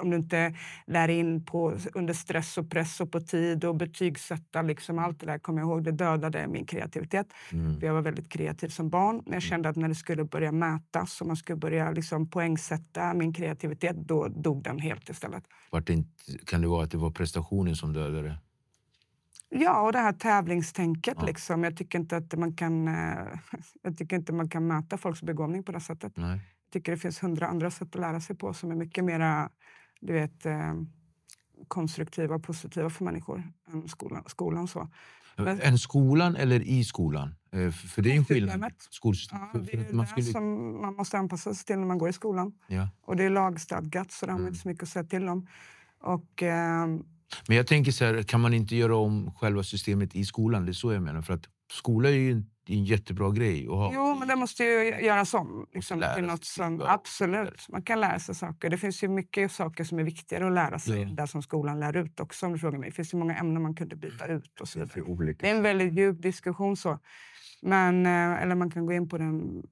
[0.00, 0.54] om du inte
[0.86, 5.26] lär in på, under stress och press och på tid och betygsätta, liksom allt det
[5.26, 7.26] där kommer jag ihåg, det dödade min kreativitet.
[7.52, 7.78] Mm.
[7.82, 9.22] Jag var väldigt kreativ som barn.
[9.24, 13.14] Men jag kände att när det skulle börja mätas och man skulle börja liksom poängsätta
[13.14, 15.44] min kreativitet, då dog den helt istället.
[15.70, 18.38] Vart det inte, kan det vara att det var prestationen som dödade?
[19.48, 21.14] Ja, och det här tävlingstänket.
[21.20, 21.26] Ja.
[21.26, 21.64] Liksom.
[21.64, 23.18] Jag, tycker inte att man kan, eh,
[23.82, 26.12] jag tycker inte man kan mäta folks begåvning på det sättet.
[26.16, 26.40] Nej.
[26.64, 29.48] Jag tycker det finns hundra andra sätt att lära sig på som är mycket mer
[30.00, 30.74] du vet, eh,
[31.68, 34.22] konstruktiva och positiva för människor än skolan.
[34.26, 34.88] skolan så.
[35.36, 37.34] Men- En skolan eller i skolan?
[37.52, 38.52] Eh, för- det är en skillnad.
[38.78, 38.82] Skolsystemet.
[38.90, 39.48] Skolsystemet.
[39.54, 42.12] Ja, det är man skulle, som man måste anpassa sig till när man går i
[42.12, 42.52] skolan.
[42.66, 42.88] ja.
[43.02, 44.52] Och det är lagstadgat så det har man Mm.
[44.52, 45.46] inte så mycket att säga till om.
[46.00, 47.04] Och, ehm,
[47.48, 50.64] Men jag tänker så här, kan man inte göra om själva systemet i skolan?
[50.64, 51.22] Det är så jag menar.
[51.22, 53.92] För att skola är ju en en jättebra grej att ha.
[53.94, 55.66] Jo, men det måste ju göras om.
[55.74, 58.70] Liksom, lära till något som, absolut, man kan lära sig saker.
[58.70, 61.08] Det finns ju mycket saker som är viktigare att lära sig, Ja.
[61.08, 62.88] där som skolan lär ut också om du frågar mig.
[62.90, 65.34] Det finns ju många ämnen man kunde byta ut och så vidare.
[65.38, 66.98] Det är en väldigt djup diskussion så.
[67.62, 69.62] Men, eh, eller man kan gå in på den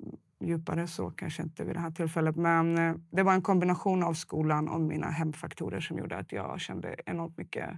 [0.44, 2.36] djupare så, kanske inte vid det här tillfället.
[2.36, 6.60] Men eh, det var en kombination av skolan och mina hemfaktorer som gjorde att jag
[6.60, 7.70] kände enormt mycket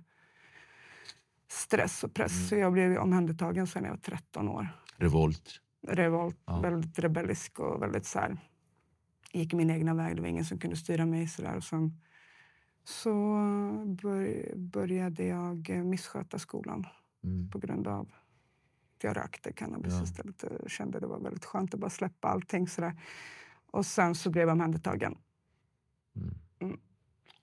[1.49, 2.33] stress och press.
[2.37, 2.47] Mm.
[2.49, 4.69] Så jag blev omhändertagen sen jag var 13 år.
[4.97, 5.61] Revolt.
[5.89, 6.61] Revolt, Ja.
[6.61, 8.37] väldigt rebellisk och väldigt så här,
[9.33, 10.17] gick min egna väg.
[10.17, 11.29] Det var ingen som kunde styra mig.
[11.29, 11.57] Så, där.
[11.57, 12.01] Och sen,
[12.85, 13.11] så
[14.03, 16.87] bör, började jag missköta skolan
[17.25, 17.51] Mm.
[17.51, 18.09] på grund av
[19.05, 20.03] jag rökte cannabis Ja.
[20.03, 20.45] istället.
[20.61, 22.69] Jag kände det var väldigt skönt att bara släppa allting.
[22.69, 23.01] Så där.
[23.71, 25.19] Och sen så blev jag omhändertagen.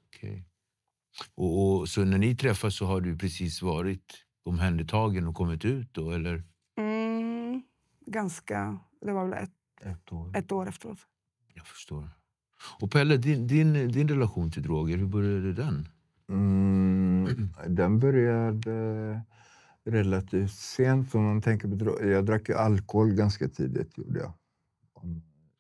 [0.08, 0.44] Okej.
[1.36, 4.14] Och, och, så när ni träffas så har du precis varit
[4.44, 6.44] omhändertagen och kommit ut då, eller?
[6.78, 7.64] Mm,
[8.06, 8.80] ganska...
[9.02, 10.38] Det var väl ett, ett år.
[10.38, 11.00] ett år efteråt.
[11.54, 12.10] Jag förstår.
[12.80, 15.88] Och Pelle, din, din, din relation till droger, hur började den?
[16.30, 19.22] Mm, den började
[19.86, 21.16] relativt sent.
[21.16, 23.98] Om man tänker på jag drack ju alkohol ganska tidigt.
[23.98, 24.34] Gjorde jag.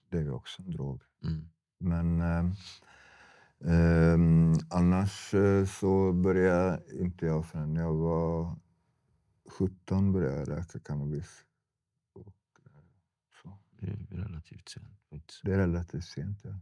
[0.09, 1.01] Det är ju också en drog.
[1.23, 1.49] Mm.
[1.79, 2.51] Men eh,
[3.73, 8.55] ehm, annars eh, så började inte jag förrän jag var
[9.49, 11.45] 17 började jag röka cannabis.
[12.13, 12.27] Och,
[12.65, 12.71] eh,
[13.43, 13.57] så.
[13.79, 15.39] Det är relativt sent.
[15.43, 16.39] Det är relativt sent.
[16.43, 16.59] Ja.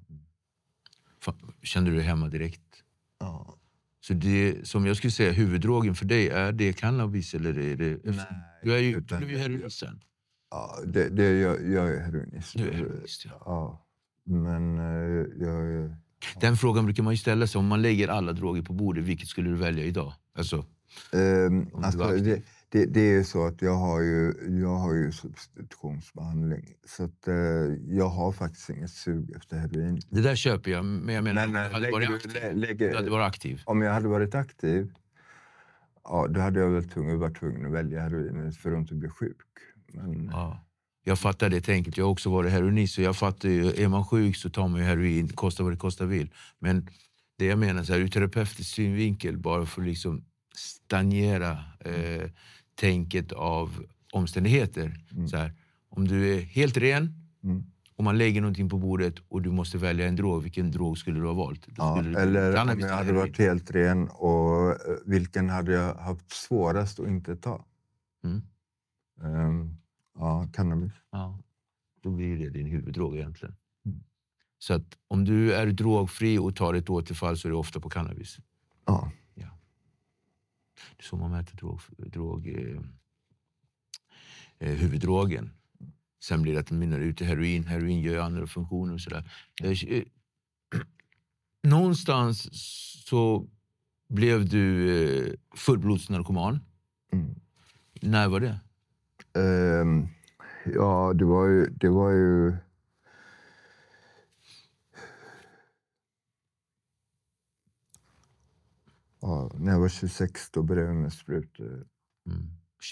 [1.26, 2.84] Fa- Kände du dig hemma direkt?
[3.19, 3.58] Ja.
[4.02, 8.00] Så det som jag skulle säga huvuddrogen för dig, är det cannabis eller är det...
[8.04, 8.26] Nej,
[8.64, 10.02] du är ju, utan- du är heroinist sen.
[10.52, 12.58] Ja, det, det, jag, jag är heroinist.
[12.58, 13.42] Du är heroinist, ja.
[13.46, 13.86] ja.
[14.26, 15.98] Men eh, jag är...
[16.42, 17.60] Den frågan brukar man ju ställa sig.
[17.60, 20.14] Om man lägger alla droger på bordet, vilket skulle du välja idag?
[20.38, 20.66] Alltså,
[21.12, 26.66] du alltså, det, det, det är så att jag har ju, jag har ju substitutionsbehandling.
[26.88, 27.36] Så att, eh,
[27.88, 30.02] jag har faktiskt inget sug efter heroin.
[30.10, 32.34] det där köper jag, men jag menar eh, du hade lägger varit aktiv.
[32.34, 33.62] lä- lägger- Du hade varit aktiv.
[33.66, 34.92] Om jag hade varit aktiv,
[36.04, 39.10] ja, då hade jag väl tvungen, varit tvungen att välja heroinet för att inte bli
[39.10, 39.38] sjuk.
[39.94, 40.66] Men, Ja.
[41.04, 41.98] Jag fattar det tänket.
[41.98, 42.94] Jag har också varit heroinist.
[42.96, 45.78] Så jag fattar ju, är man sjuk så tar man ju heroin, kosta vad det
[45.78, 46.34] kosta vill.
[46.60, 46.88] Men
[47.38, 52.30] det jag menar, så här, ur terapeutisk synvinkel, bara för att liksom stagnera eh,
[52.82, 54.96] tänket av omständigheter.
[55.30, 55.54] Så här,
[55.89, 57.63] om du är helt ren Mm.
[57.96, 61.20] och man lägger någonting på bordet och du måste välja en drog, vilken drog skulle
[61.20, 61.67] du ha valt?
[61.78, 66.32] Ja, bli eller om jag hade varit helt ren och eh, vilken hade jag haft
[66.32, 67.65] svårast att inte ta?
[68.24, 68.41] Mm.
[69.24, 69.78] Ehm,
[70.20, 70.91] ja, cannabis.
[71.12, 71.39] Ja,
[72.04, 73.56] då blir det din huvuddrog egentligen.
[73.86, 74.04] Mm.
[74.60, 77.89] Så att om du är drogfri och tar ett återfall så är det ofta på
[77.89, 78.38] cannabis.
[78.86, 79.12] Ja.
[80.98, 82.82] Det är så man mäter drog, drog, eh,
[84.60, 85.52] eh, huvuddrogen.
[86.24, 87.63] Sen blir det att den mynnar ut i heroin.
[87.63, 89.32] Heroin gör ju andra funktioner och sådär.
[89.63, 90.04] Eh,
[91.63, 92.50] Någonstans
[93.06, 93.48] så
[94.10, 96.60] blev du eh, fullblodsnarkoman.
[97.13, 97.36] Mm.
[98.02, 98.60] När var det?
[99.39, 100.08] Ehm,
[100.65, 101.65] ja, det var ju...
[101.65, 102.54] Det var ju
[109.22, 111.88] ja, när jag var 26 då började jag med sprutor.
[112.26, 112.48] Mm.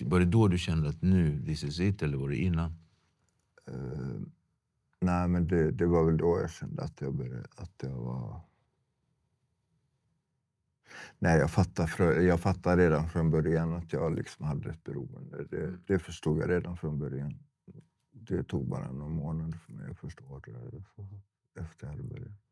[0.05, 2.75] Var det då du kände att nu, this is it, eller var det innan?
[3.67, 4.31] Ehm,
[5.01, 8.41] nej, men det, det var väl då jag kände att jag, började, att jag var...
[11.19, 15.43] Nej, jag fattade, jag fattade redan från början att jag liksom hade ett beroende.
[15.43, 17.39] Det, det förstod jag redan från början.
[18.11, 20.51] Det tog bara några månader för mig att förstå det
[21.61, 22.48] efter jag hade börjat.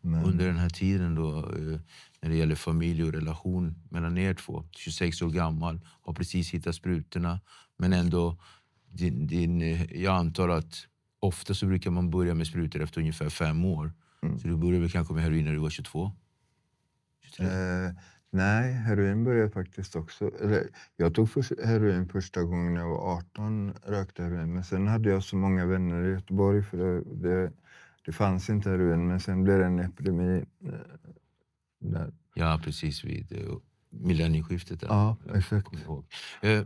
[0.00, 1.80] Men, Under den här tiden då, eh,
[2.20, 6.74] när det gäller familj och relation mellan er två, 26 år gammal, har precis hittat
[6.74, 7.40] sprutorna,
[7.76, 8.36] men ändå,
[8.88, 10.86] din, din, eh, jag antar att
[11.20, 13.92] ofta så brukar man börja med sprutor efter ungefär fem år.
[14.22, 14.38] Mm.
[14.38, 16.12] Så du började väl kanske med heroin när du var 22?
[17.22, 17.46] 23?
[17.46, 17.92] Eh,
[18.30, 20.30] nej, heroin började faktiskt också...
[20.40, 24.54] Eller, jag tog först, heroin första gången när jag var 18, rökte heroin.
[24.54, 27.52] Men sen hade jag så många vänner i Göteborg för det, det,
[28.06, 29.06] det fanns inte heroin.
[29.08, 30.44] Men sen blev det en epidemi.
[30.64, 30.70] eh,
[31.80, 32.12] där.
[32.34, 33.54] Ja, precis vid eh,
[33.90, 34.80] millennieskiftet.
[34.80, 34.88] där.
[34.88, 35.68] Ja, exakt.
[36.42, 36.62] Eh,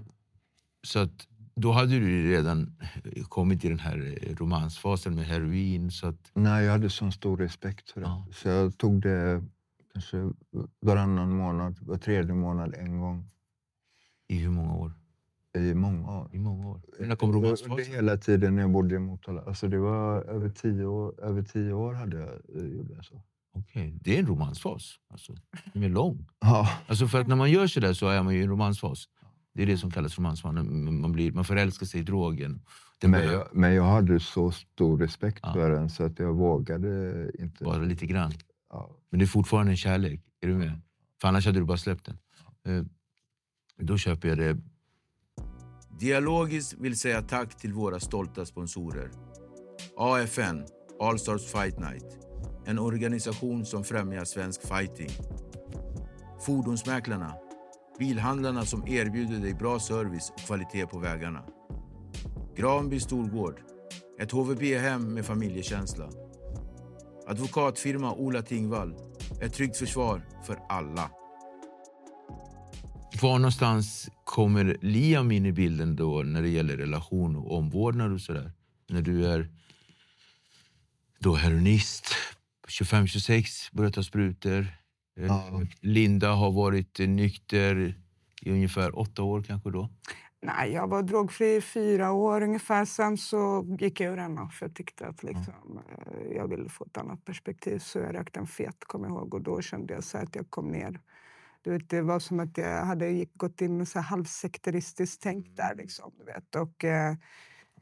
[0.82, 2.76] Så att då hade du redan
[3.28, 5.90] kommit i den här romansfasen med heroin.
[5.90, 8.06] Så att, Nej, jag hade sån stor respekt för det.
[8.06, 8.26] Ja.
[8.32, 9.44] Så jag tog det
[9.92, 10.30] kanske
[10.80, 13.30] varannan månad, var tredje månad en gång.
[14.28, 14.92] I hur många år?
[15.54, 16.30] I många år.
[16.32, 16.80] I många år.
[17.00, 17.94] När kom romansfasen?
[17.94, 19.42] hela tiden när jag bodde i Motala.
[19.42, 23.22] Alltså det var över tio år, över tio år hade jag, eh, gjorde jag så.
[23.52, 24.94] Okej, det är en romansfas.
[25.08, 25.34] Alltså,
[25.72, 26.26] den är lång.
[26.40, 29.04] Ja, Alltså för att när man gör sådär så är man ju i en romansfas.
[29.54, 31.00] Det är det som kallas romansman.
[31.00, 32.62] Man, blir, man förälskar sig i drogen.
[33.00, 35.52] Det men, jag, men jag hade så stor respekt ja.
[35.52, 37.64] för den så att jag vågade inte...
[37.64, 38.32] Bara lite grann?
[38.70, 38.90] Ja.
[39.10, 40.20] Men det är fortfarande en kärlek?
[40.40, 40.80] Är du med?
[41.20, 42.18] För annars hade du bara släppt den.
[42.66, 42.84] Eh,
[43.78, 44.58] då köper jag det.
[45.98, 49.10] Dialogiskt vill säga tack till våra stolta sponsorer.
[49.96, 50.64] AFN,
[51.00, 52.18] All Stars Fight Night.
[52.66, 55.08] En organisation som främjar svensk fighting.
[56.46, 57.34] Fordonsmäklarna.
[57.98, 61.44] Bilhandlarna som erbjuder dig bra service och kvalitet på vägarna.
[62.56, 63.60] Granby Storgård.
[64.20, 66.10] Ett HVB-hem med familjekänsla.
[67.26, 68.94] Advokatfirma Ola Tingvall.
[69.40, 71.10] Ett tryggt försvar för alla.
[73.22, 78.20] Var någonstans kommer Liam in i bilden då när det gäller relation och omvårdnad och
[78.20, 78.52] sådär?
[78.88, 79.48] När du är
[81.18, 82.14] då heroinist,
[82.68, 84.66] 25-26, börjar ta sprutor.
[85.14, 85.62] Ja.
[85.80, 87.94] Linda har varit nykter
[88.42, 89.90] i ungefär åtta år kanske då?
[90.42, 92.84] Nej, jag var drogfri i fyra år ungefär.
[92.84, 96.36] Sen så gick jag ur den för jag tyckte att liksom, mm.
[96.36, 97.78] jag ville få ett annat perspektiv.
[97.78, 99.34] Så jag rökte en fet, kommer jag ihåg.
[99.34, 101.00] Och då kände jag så att jag kom ner.
[101.64, 105.74] Du vet, det var som att jag hade gått in så halvsekteristiskt tänk där.
[105.74, 106.54] Liksom, du vet.
[106.54, 107.16] Och, eh,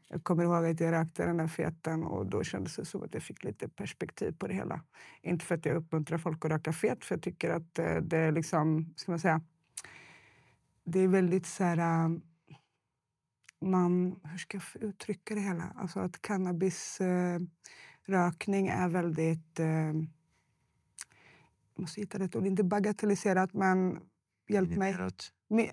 [0.08, 3.14] jag kommer ihåg att jag rökte den där feten och då kändes det som att
[3.14, 4.80] jag fick lite perspektiv på det hela.
[5.22, 8.16] Inte för att jag uppmuntrar folk att röka fet, för jag tycker att eh, det
[8.16, 9.40] är liksom, ska man säga,
[10.84, 12.08] det är väldigt så här, eh,
[13.60, 15.72] man, hur ska jag uttrycka det hela?
[15.76, 20.06] Alltså att cannabisrökning eh, är väldigt, jag
[21.78, 24.00] måste hitta rätt ord, inte bagatelliserat men
[24.48, 24.96] hjälp mig.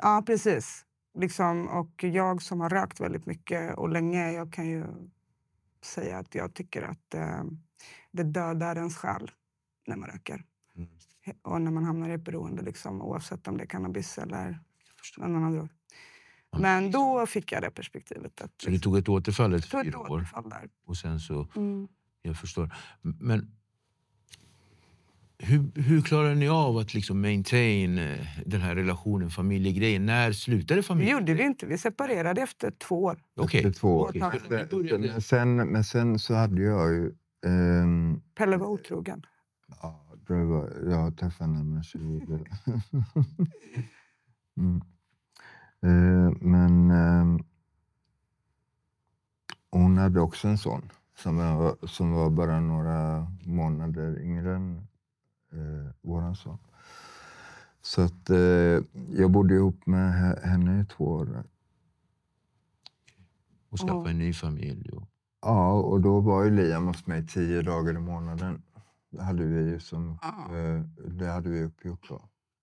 [0.01, 0.85] Ja, precis.
[1.17, 4.85] Liksom, och jag som har rökt väldigt mycket och länge, jag kan ju
[5.81, 7.43] säga att jag tycker att eh,
[8.11, 9.31] det dödar ens själ
[9.87, 10.45] när man röker.
[10.75, 10.89] Mm.
[11.41, 14.59] Och när man hamnar i ett beroende, liksom, oavsett om det är cannabis eller
[15.17, 15.69] någon annan drog.
[16.59, 18.41] Men då fick jag det perspektivet.
[18.41, 20.49] Att, så du tog ett återfall ett fyra år?
[20.49, 20.69] Där.
[20.85, 21.87] Och sen så, mm.
[22.21, 22.73] Jag förstår.
[23.01, 23.58] Men
[25.43, 30.05] hur, hur klarar ni av att liksom maintain eh, den här relationen, familjegrejen?
[30.05, 31.25] När slutade familjen?
[31.25, 31.65] Det gjorde vi inte.
[31.65, 33.19] Vi separerade efter två år.
[33.35, 33.59] Okay.
[33.59, 34.97] Efter två år.
[34.97, 37.15] Men, sen, men sen så hade jag ju...
[37.45, 39.25] Um, Pelle var otrogen.
[39.81, 41.99] Ja, det var, jag träffade henne med 20
[44.57, 44.81] mm.
[45.85, 47.39] uh, Men uh,
[49.71, 54.88] hon hade också en son som var, som var bara några månader yngre än
[55.51, 56.57] eh, våran son.
[57.81, 58.37] Så att eh,
[59.09, 61.43] jag bodde ihop med henne i två år.
[63.69, 64.89] Och skaffade en ny familj?
[64.89, 65.07] Och...
[65.41, 68.61] Ja, och då var ju Liam hos mig tio dagar i månaden.
[69.09, 70.55] Det hade vi ju som, ah.
[70.55, 72.21] eh, det hade vi uppgjort då.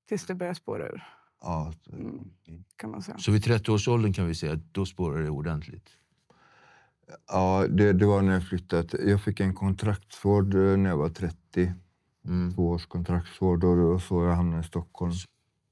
[0.09, 1.03] Tills det började spåra ur?
[1.40, 1.72] Ja.
[1.92, 2.31] Mm,
[2.77, 3.18] kan man säga.
[3.18, 5.90] Så vid 30-årsåldern kan vi säga att då spårade det ordentligt?
[7.29, 9.11] Ja, det, det var när jag flyttade.
[9.11, 11.72] Jag fick en kontraktsvård eh, när jag var 30.
[12.27, 12.55] Mm.
[12.55, 15.12] Två års kontraktsvård och så jag hamnade i Stockholm.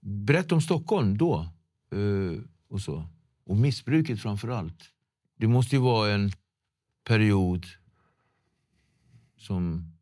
[0.01, 1.49] Berätta om Stockholm då.
[1.95, 3.09] Uh, och, så.
[3.45, 4.83] och missbruket framför allt.
[5.37, 6.31] Det måste ju vara en
[7.05, 7.67] period
[9.37, 9.93] som...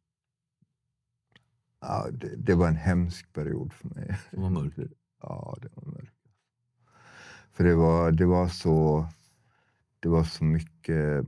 [1.81, 4.19] Ja, det, det var en hemsk period för mig.
[4.31, 4.79] Det var mörkt?
[5.23, 6.15] Ja, det var mörkt.
[7.53, 9.07] För det var, det var så...
[10.01, 11.27] Det var så mycket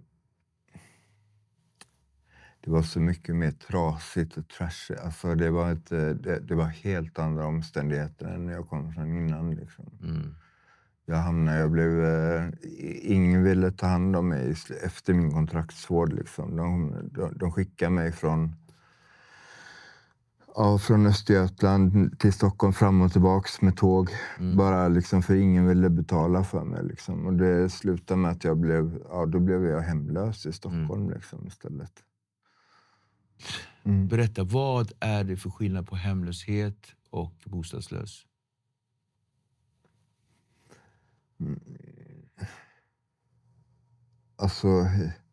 [2.64, 5.00] det var så mycket mer trasigt och trashigt.
[5.00, 9.55] Alltså det, var inte, det, det, var helt andra omständigheter än jag kom från innan.
[9.55, 9.85] Liksom.
[10.03, 10.35] Mm.
[11.07, 12.48] Jag hamnade, jag blev, eh,
[13.03, 16.12] ingen ville ta hand om mig efter min kontraktsvård.
[16.12, 16.57] Liksom.
[16.57, 18.57] De, de, de skickade mig från,
[20.55, 24.11] ja, från Östergötland till Stockholm fram och tillbaks med tåg.
[24.38, 24.57] Mm.
[24.57, 26.85] Bara liksom, för ingen ville betala för mig.
[26.85, 27.27] Liksom.
[27.27, 31.11] Och det slutade med att jag blev, ja, då blev jag hemlös i Stockholm mm.
[31.11, 31.92] liksom, istället.
[33.85, 34.09] Mm.
[34.09, 38.27] Berätta, vad är det för skillnad på hemlöshet och bostadslös?
[41.41, 41.61] Mm.
[44.37, 44.69] Alltså,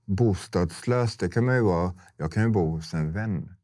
[0.05, 1.93] bostadslös, det kan man ju vara.
[2.17, 3.55] Jag kan ju bo hos en vän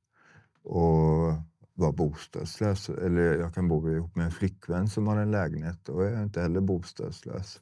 [0.63, 1.33] och
[1.73, 2.89] vara bostadslös.
[2.89, 5.89] Eller jag kan bo ihop med en flickvän som har en lägenhet.
[5.89, 7.61] och jag är inte heller bostadslös.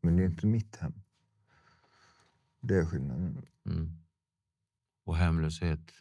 [0.00, 0.94] Men det är inte mitt hem.
[2.60, 3.46] Det är skillnaden.
[3.66, 3.98] Mm.
[5.04, 5.99] Och hemlöshet?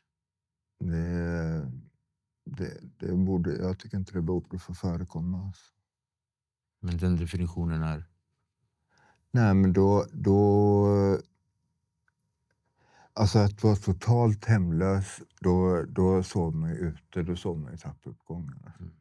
[0.79, 1.71] Det,
[2.43, 5.45] det, det borde, jag tycker inte det borde få förekomma.
[5.45, 5.73] Alltså.
[6.79, 8.05] Men den definitionen är?
[9.31, 10.05] Nej, men då...
[10.13, 11.19] då
[13.13, 17.23] alltså att vara totalt hemlös, då, då sov man ute.
[17.23, 18.73] Då sov man i trappuppgångarna.
[18.79, 18.93] Mm.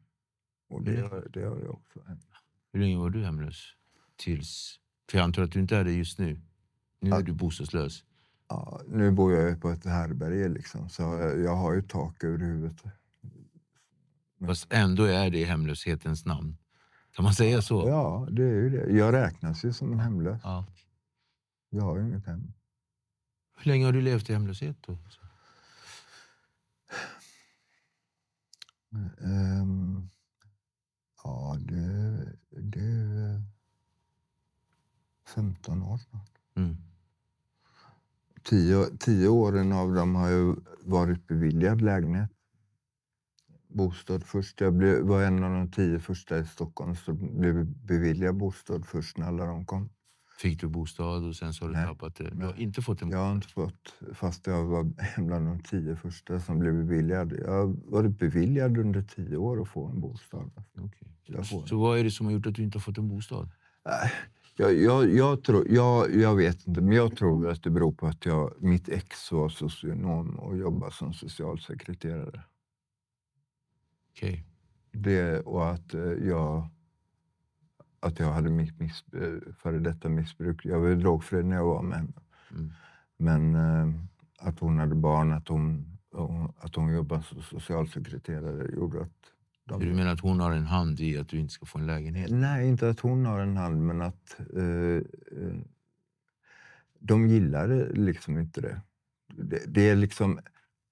[0.69, 2.25] Och det, det har jag också hänt.
[2.73, 3.75] Hur länge var du hemlös?
[4.19, 4.79] tills...
[5.11, 6.41] För jag antar att du inte är det just nu.
[6.99, 8.03] Nu är du bostadslös.
[8.49, 11.01] Ja, nu bor jag ju på ett härbärge liksom, så
[11.43, 12.83] jag har ju tak över huvudet.
[14.45, 16.57] Fast ändå är det hemlöshetens namn.
[17.11, 17.87] Kan man säga så?
[17.87, 18.91] Ja, det är ju det.
[18.97, 20.41] Jag räknas ju som hemlös.
[20.43, 20.65] Ja.
[21.69, 22.53] Jag har ju inget hem.
[23.57, 24.77] Hur länge har du levt i hemlöshet?
[24.81, 24.97] Då?
[29.21, 30.09] Ehm,
[31.23, 33.43] ja, det, det är
[35.35, 36.31] 15 år snart.
[36.55, 36.88] Mm.
[38.49, 42.29] Tio, tio åren av dem har jag varit beviljad lägenhet.
[43.67, 44.61] Bostad först.
[44.61, 49.17] Jag blev, var en av de tio första i Stockholm som blev beviljad bostad först
[49.17, 49.89] när alla de kom.
[50.39, 51.87] Fick du bostad och sen så har du Nej.
[51.87, 52.29] tappat det?
[52.29, 55.59] Du har inte fått en Jag har inte fått, fast jag var en bland de
[55.59, 57.33] tio första som blev beviljad.
[57.33, 60.51] Jag har varit beviljad under tio år att få en bostad.
[61.43, 63.49] Får Så vad är det som har gjort att du inte har fått en bostad?
[64.59, 68.07] Jag, jag, jag, tror, jag, jag vet inte, men jag tror att det beror på
[68.07, 72.43] att jag, mitt ex var socionom och jobbade som socialsekreterare.
[74.11, 74.45] Okej.
[74.91, 76.67] Det, och att eh, jag,
[77.99, 79.05] att jag hade mitt miss,
[79.57, 80.65] före detta missbruk.
[80.65, 82.21] Jag var drogfri när jag var med henne.
[82.51, 82.71] Mm.
[83.17, 83.93] Men eh,
[84.39, 85.97] att hon hade barn, att hon,
[86.57, 89.31] att hon jobbade som socialsekreterare gjorde att...
[89.69, 91.85] Så Du menar att hon har en hand i att du inte ska få en
[91.85, 92.31] lägenhet?
[92.31, 94.95] Nej, inte att hon har en hand, men att eh,
[95.41, 95.55] eh,
[96.99, 98.81] de gillade liksom inte det.
[99.27, 99.63] det.
[99.67, 100.39] Det är liksom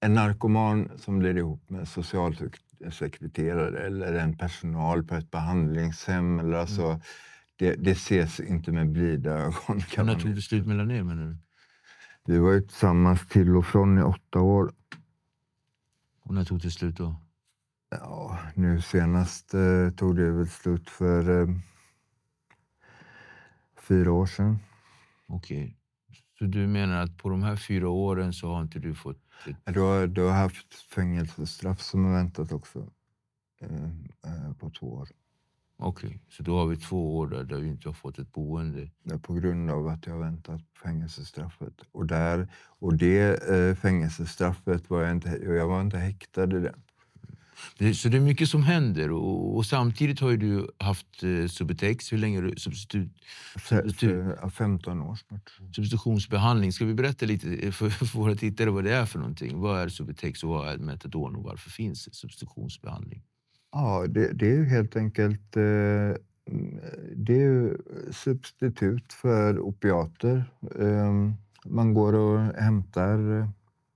[0.00, 6.38] en narkoman som blir ihop med socialsekreterare eller en personal på ett behandlingshem.
[6.38, 7.00] Eller alltså,
[7.56, 9.80] det, det ses inte med blida ögon.
[9.80, 11.36] Kan När tog det slut mellan er menar du?
[12.32, 14.72] Vi var ju tillsammans till och från i åtta år.
[16.22, 17.16] Och när tog det slut då?
[17.90, 21.48] Ja, nu senast eh, tog det väl slut för eh,
[23.76, 24.58] fyra år sedan.
[25.26, 25.76] Okej.
[26.38, 29.16] Så du menar att på de här fyra åren så har inte du fått...
[29.46, 29.74] Ett...
[29.74, 32.90] Du har, du har haft fängelsestraff som har väntat också
[33.60, 33.84] eh,
[34.24, 35.08] eh, på två år.
[35.80, 38.90] Okej, så då har vi två år där, du inte har fått ett boende.
[39.10, 41.74] Är på grund av att jag har väntat på fängelsestraffet.
[41.92, 46.74] Och, där, och det eh, fängelsestraffet var jag inte, jag var inte häktad i det.
[47.94, 52.12] Så det är mycket som händer och, och samtidigt har ju du haft eh, Subutex.
[52.12, 53.08] Hur länge har du substitu,
[53.56, 55.50] För, substitu, för, ja, 15 år snart.
[55.76, 56.72] substitutionsbehandling?
[56.72, 59.60] Ska vi berätta lite för, för våra tittare vad det är för någonting?
[59.60, 63.22] Vad är Subutex och vad är Metadon och varför finns substitutionsbehandling?
[63.72, 66.14] Ja, det, det är ju helt enkelt eh,
[67.16, 67.76] det är ju
[68.10, 70.44] substitut för opiater.
[70.78, 71.12] Eh,
[71.64, 73.48] man går och hämtar eh,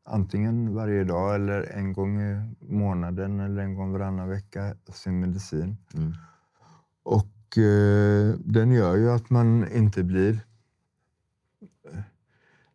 [0.05, 5.76] antingen varje dag eller en gång i månaden eller en gång varannan vecka sin medicin.
[5.94, 6.12] Mm.
[7.03, 10.40] Och eh, den gör ju att man inte blir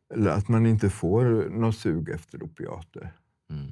[0.09, 3.13] eller att man inte får något sug efter opiater.
[3.49, 3.71] Mm.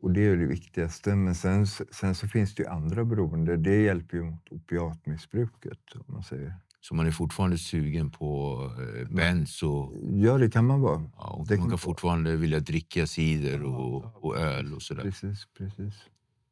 [0.00, 1.16] Och det är det viktigaste.
[1.16, 3.56] Men sen, sen så finns det ju andra beroende.
[3.56, 5.94] Det hjälper ju mot opiatmissbruket.
[5.94, 6.54] Om man säger.
[6.88, 9.94] Så man är fortfarande sugen på eh, benzo?
[10.12, 11.02] Ja, det kan man vara.
[11.16, 11.78] Ja, och det man kan kan vara.
[11.78, 15.02] fortfarande vilja dricka cider och, och öl och sådär.
[15.02, 15.94] Precis, precis.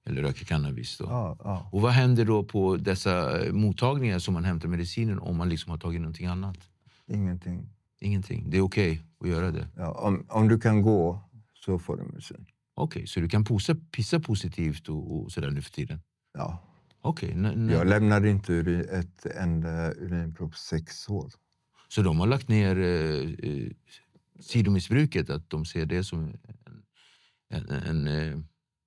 [0.06, 0.98] Eller röka cannabis.
[0.98, 1.04] Då.
[1.04, 1.68] Ja, ja.
[1.72, 5.70] Och vad händer då på dessa eh, mottagningar som man hämtar medicinen om man liksom
[5.70, 6.58] har tagit någonting annat?
[7.06, 7.68] Ingenting.
[8.00, 8.50] Ingenting.
[8.50, 9.68] Det är okej att göra det.
[9.76, 11.20] Ja, om, om du kan gå
[11.54, 12.46] så får du medicin.
[12.74, 16.00] Okej, så du kan posa, pissa positivt och, och sådär nu för tiden?
[16.34, 16.62] Ja.
[17.00, 17.30] Okej.
[17.32, 21.30] n- Jag lämnade inte uri, ett enda urinprov på sex år.
[21.88, 23.70] Så de har lagt ner eh, eh,
[24.40, 26.34] sidomissbruket, att de ser det som
[27.48, 28.38] en, en, en eh,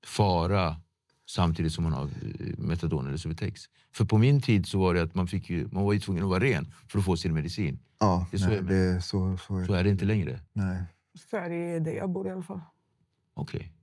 [0.05, 0.75] fara
[1.29, 3.61] samtidigt som man har eh, metadon eller Subutex.
[3.93, 6.23] För på min tid så var det att man, fick ju, man var ju tvungen
[6.23, 7.79] att vara ren för att få sin medicin.
[7.99, 9.79] Ja, Det är så nej, jag det är så, så är Så det.
[9.79, 10.39] är det inte längre.
[10.53, 10.83] Nej.
[11.29, 12.61] Så är det det jag bor i alla fall.
[13.33, 13.73] Okej.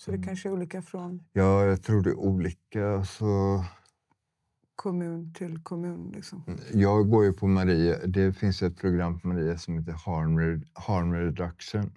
[0.00, 2.88] Så det kanske är olika från Ja, jag tror det är olika.
[2.88, 3.24] Alltså,
[4.76, 6.12] kommun till kommun.
[6.14, 6.58] Liksom.
[6.72, 8.06] jag går ju på Maria.
[8.06, 11.92] Det finns ett program på Maria som heter Harm, Harm Reduction.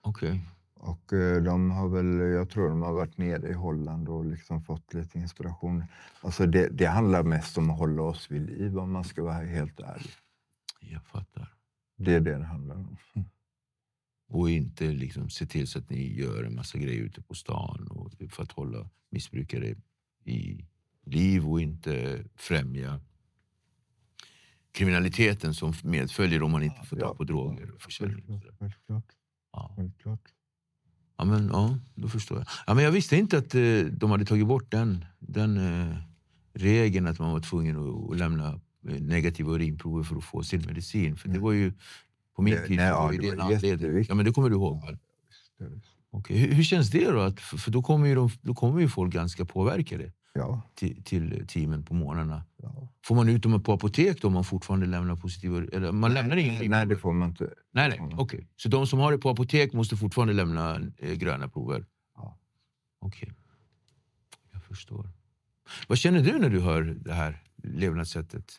[0.00, 0.44] Okej.
[0.74, 4.62] Och eh, de har väl, jag tror de har varit nere i Holland och liksom
[4.62, 5.84] fått lite inspiration.
[6.20, 9.34] Alltså det, det handlar mest om att hålla oss vid liv om man ska vara
[9.34, 10.12] helt ärlig.
[10.80, 11.54] Jag fattar.
[11.96, 12.96] Det är det det handlar om.
[14.28, 17.88] Och inte liksom se till så att ni gör en massa grejer ute på stan
[17.90, 19.74] och för att hålla missbrukare
[20.24, 20.64] i
[21.04, 23.00] liv och inte främja
[24.72, 28.42] kriminaliteten som medföljer om man inte får tag på droger och försäljning.
[28.58, 29.04] Självklart.
[29.52, 29.72] Ja.
[29.76, 30.32] Självklart.
[31.18, 32.46] Ja, men, ja, då förstår jag.
[32.66, 35.96] Ja, men jag visste inte att eh, de hade tagit bort den, den eh,
[36.52, 38.48] regeln att man var tvungen att, att lämna
[38.88, 41.16] eh, negativa urinprover för att få sin medicin.
[41.16, 41.72] För det var ju
[42.38, 44.04] på min tid nej, ja, var det en anledning.
[44.08, 44.98] Ja, men det kommer du ihåg väl?
[46.10, 47.20] Okej, Hur, hur känns det då?
[47.20, 51.46] Att, för då kommer, ju de, då kommer ju folk ganska påverkade Ja, till, till
[51.48, 52.44] teamen på morgnarna.
[52.56, 52.88] ja.
[53.04, 55.58] Får man ut dem på apotek då om man fortfarande lämnar positiva...
[55.72, 57.54] Eller man lämnar inga Nej, det får man inte.
[57.72, 58.14] Nej, nej.
[58.18, 58.48] okej.
[58.56, 61.84] Så de som har det på apotek måste fortfarande lämna eh, gröna prover?
[62.16, 62.38] Ja.
[63.00, 63.32] Okej.
[64.52, 65.10] Jag förstår.
[65.88, 68.52] Vad känner du när du hör det här levnadssättet,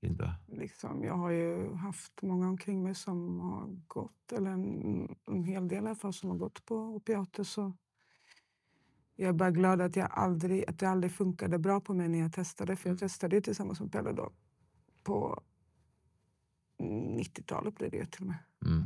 [0.00, 0.36] Linda?
[0.46, 5.68] Liksom, jag har ju haft många omkring mig som har gått, eller en, en hel
[5.68, 7.44] del i alla fall, som har gått på opiater.
[7.44, 7.72] Så
[9.16, 12.18] jag är bara glad att, jag aldrig, att det aldrig funkade bra på mig när
[12.18, 12.76] jag testade.
[12.76, 14.32] För jag testade ju tillsammans med Pelle då
[15.02, 15.42] på
[16.78, 18.38] 90-talet blev det till och med.
[18.66, 18.82] Mm.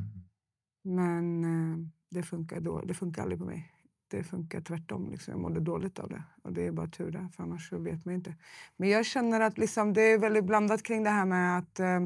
[0.83, 3.73] Men eh, det funkar, då, det funkar aldrig på mig.
[4.13, 5.11] Det funkar tvärtom.
[5.11, 5.33] Liksom.
[5.33, 6.23] Jag mådde dåligt av det.
[6.43, 8.35] Och det är bara tur det, för annars så vet man inte.
[8.77, 11.81] Men jag känner att liksom, det är väldigt blandat kring det här med att...
[11.81, 12.01] Eh,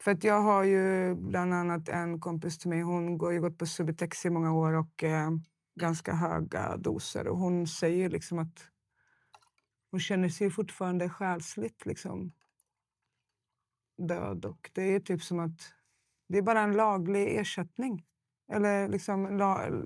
[0.00, 2.80] för att jag har ju bland annat en kompis till mig.
[2.80, 5.30] Hon har ju gått på Subutex i många år och eh,
[5.80, 7.28] ganska höga doser.
[7.28, 8.64] Och hon säger liksom att
[9.90, 12.32] hon känner sig fortfarande själsligt liksom
[13.98, 14.44] död.
[14.44, 15.72] Och det är typ som att
[16.28, 18.04] det är bara en laglig ersättning.
[18.48, 19.22] Eller liksom,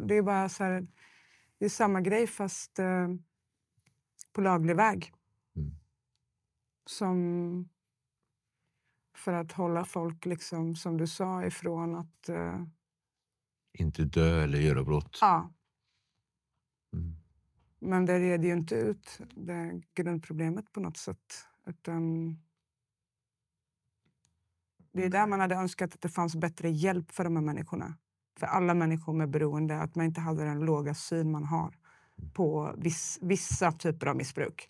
[0.06, 0.86] det är bara så här,
[1.58, 3.08] det är samma grej fast eh,
[4.32, 5.12] på laglig väg.
[5.56, 5.70] Mm.
[6.86, 7.68] Som
[9.16, 12.28] för att hålla folk, liksom, som du sa, ifrån att...
[12.28, 12.64] Eh,
[13.78, 15.18] Inte dö eller göra brott?
[15.20, 15.52] ja,
[16.94, 17.16] Mm.
[17.78, 21.46] men det reder ju inte ut det grundproblemet på något sätt.
[21.66, 22.28] Utan
[24.92, 27.98] det är där man hade önskat att det fanns bättre hjälp för de här människorna.
[28.38, 31.74] För alla människor med beroende, att man inte hade den låga syn man har
[32.32, 34.68] på viss, vissa typer av missbruk.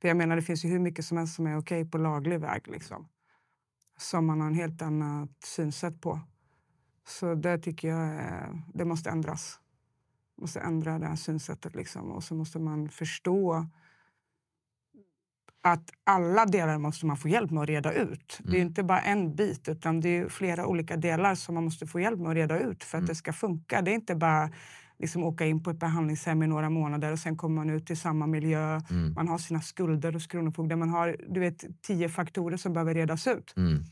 [0.00, 2.40] För jag menar, det finns ju hur mycket som helst som är okej på laglig
[2.40, 2.68] väg.
[2.68, 3.08] Liksom.
[3.98, 6.20] Som man har en helt annat synsätt på.
[7.06, 9.60] Så det tycker jag är, det måste ändras.
[10.36, 11.74] Man måste ändra det här synsättet.
[11.74, 12.10] Liksom.
[12.10, 13.66] Och så måste man förstå
[15.64, 18.38] att alla delar måste man få hjälp med att reda ut.
[18.44, 21.64] Det är ju inte bara en bit, utan det är flera olika delar som man
[21.64, 23.82] måste få hjälp med att reda ut för att det ska funka.
[23.82, 24.50] Det är inte bara
[24.98, 27.96] liksom åka in på ett behandlingshem i några månader och sen kommer man ut till
[27.96, 28.80] samma miljö.
[29.14, 30.78] Man har sina skulder hos Kronofogden.
[30.78, 33.54] Man har du vet, tio faktorer som behöver redas ut.
[33.56, 33.84] Mm.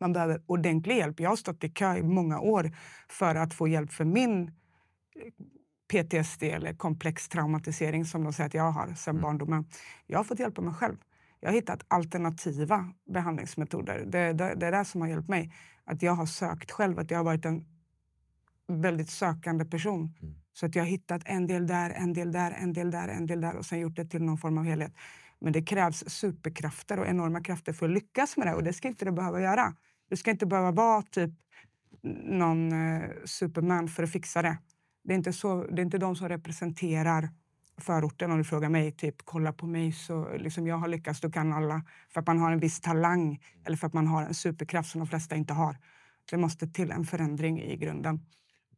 [0.00, 1.20] Man behöver ordentlig hjälp.
[1.20, 2.70] Jag har stått i kö i många år
[3.08, 4.50] för att få hjälp för min
[5.94, 9.64] PTSD eller komplex traumatisering som de säger att jag har sedan barndomen.
[10.06, 10.96] Jag har fått hjälpa mig själv.
[11.40, 14.04] Jag har hittat alternativa behandlingsmetoder.
[14.06, 15.52] Det, det, det är det som har hjälpt mig.
[15.84, 17.64] Att jag har sökt själv, att jag har varit en
[18.68, 20.14] väldigt sökande person.
[20.52, 23.26] Så att jag har hittat en del där, en del där, en del där, en
[23.26, 24.92] del där och sen gjort det till någon form av helhet.
[25.38, 28.88] Men det krävs superkrafter och enorma krafter för att lyckas med det och det ska
[28.88, 29.74] inte det behöva göra.
[30.08, 31.30] Du ska inte behöva vara typ
[32.24, 34.58] någon eh, superman för att fixa det.
[35.04, 37.28] Det är, inte så, det är inte de som representerar
[37.78, 38.92] förorten om du frågar mig.
[38.92, 41.82] Typ, kolla på mig, så liksom jag har lyckats, då kan alla.
[42.12, 44.98] För att man har en viss talang eller för att man har en superkraft som
[44.98, 45.76] de flesta inte har.
[46.30, 48.20] Det måste till en förändring i grunden.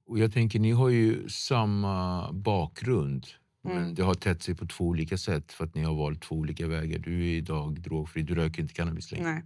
[0.06, 3.26] Och jag tänker, ni har ju samma bakgrund.
[3.64, 3.94] Men Mm.
[3.94, 6.66] det har tätt sig på två olika sätt för att ni har valt två olika
[6.68, 6.98] vägar.
[6.98, 9.32] Du är idag drogfri, du röker inte cannabis längre.
[9.32, 9.42] Nej.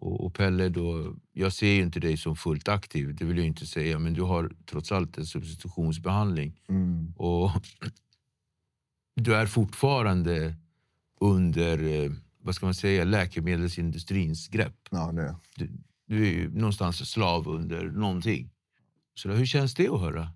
[0.00, 3.46] Och, och Pelle, då, jag ser ju inte dig som fullt aktiv, det vill jag
[3.46, 6.60] inte säga, men du har trots allt en substitutionsbehandling.
[6.68, 7.12] Mm.
[7.16, 7.50] Och
[9.14, 10.54] du är fortfarande
[11.20, 14.88] under, eh, vad ska man säga, läkemedelsindustrins grepp.
[14.90, 15.36] Ja, det.
[15.56, 15.70] Du,
[16.06, 18.50] du är ju någonstans slav under någonting.
[19.14, 20.32] Så då, hur känns det att höra?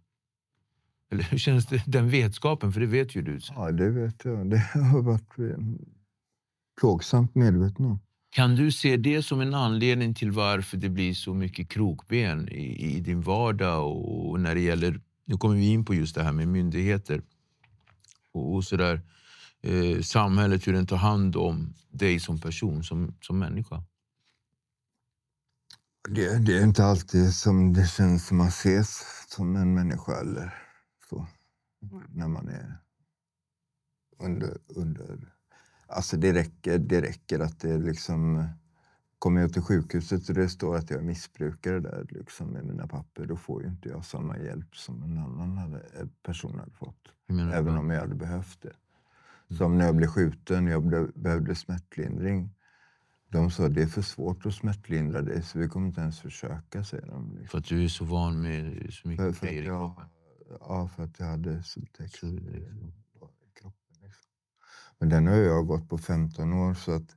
[1.11, 2.73] Eller hur känns det, den vetskapen?
[2.73, 3.39] För det vet ju du.
[3.49, 4.51] Ja, det vet jag.
[4.51, 5.57] Det har varit eh,
[6.81, 8.01] plågsamt medveten om.
[8.33, 12.97] Kan du se det som en anledning till varför det blir så mycket krokben i,
[12.97, 16.33] i din vardag och när det gäller, nu kommer vi in på just det här
[16.33, 17.22] med myndigheter
[18.33, 19.01] och, och sådär,
[19.61, 23.85] eh, samhället, hur den tar hand om dig som person, som, som människa?
[26.09, 30.55] Det, det är inte alltid som det känns som man ses som en människa eller
[31.11, 31.26] så.
[32.09, 32.78] När man är
[34.18, 34.59] under...
[34.66, 35.33] under
[35.93, 38.49] alltså det räcker, det räcker att det liksom...
[39.18, 42.86] Kommer jag till sjukhuset och det står att jag är missbrukare där liksom, med mina
[42.86, 46.70] papper, då får ju inte jag samma hjälp som en annan hade, eh, person hade
[46.70, 47.09] fått.
[47.28, 48.72] Även om jag hade behövt det.
[49.57, 52.51] Som när jag blev skjuten, jag be- behövde smärtlindring.
[53.28, 56.84] De sa det är för svårt att smärtlindra dig så vi kommer inte ens försöka,
[56.84, 57.30] säger de.
[57.34, 57.59] För Liksom.
[57.61, 60.05] att du är så van med så För, mycket för, grejer i kroppen.
[60.61, 62.32] ja, för att jag hade subtext Så- i
[63.55, 63.97] kroppen.
[64.03, 64.30] Liksom.
[65.03, 67.16] Men den har jag gått på 15 år så att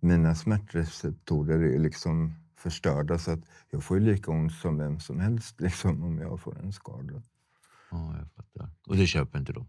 [0.00, 5.20] mina smärtreceptorer är liksom förstörda så att jag får ju lika ont som vem som
[5.20, 7.22] helst liksom, om jag får en skada.
[7.90, 8.70] Ja, jag fattar.
[8.86, 9.66] Och det köper inte de?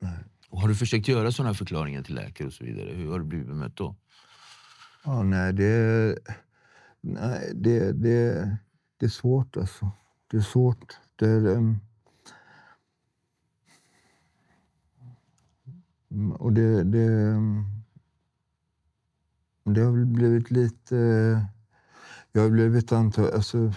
[0.00, 0.18] Nej.
[0.48, 2.90] Och har du försökt göra sådana förklaringar till läkare och så vidare?
[2.94, 3.96] Hur har du blivit bemött då?
[5.04, 6.18] Ja, nej, det,
[7.00, 8.58] nej, det, det,
[8.96, 9.90] det är svårt alltså.
[10.30, 10.98] Det är svårt.
[11.16, 11.78] Det är, um,
[16.38, 17.36] och det, det,
[19.64, 20.96] det har väl blivit lite...
[22.32, 23.72] Jag har blivit antag, alltså,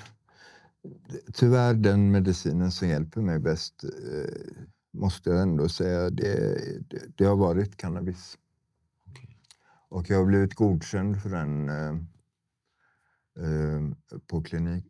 [1.34, 4.54] Tyvärr den medicinen som hjälper mig bäst eh,
[4.92, 6.60] måste jag ändå säga, det,
[6.90, 8.38] det, det har varit cannabis.
[9.90, 11.96] Och jag har blivit godkänd för den eh,
[13.46, 13.82] eh,
[14.28, 14.88] på klinik.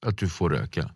[0.00, 0.94] Att du får röka?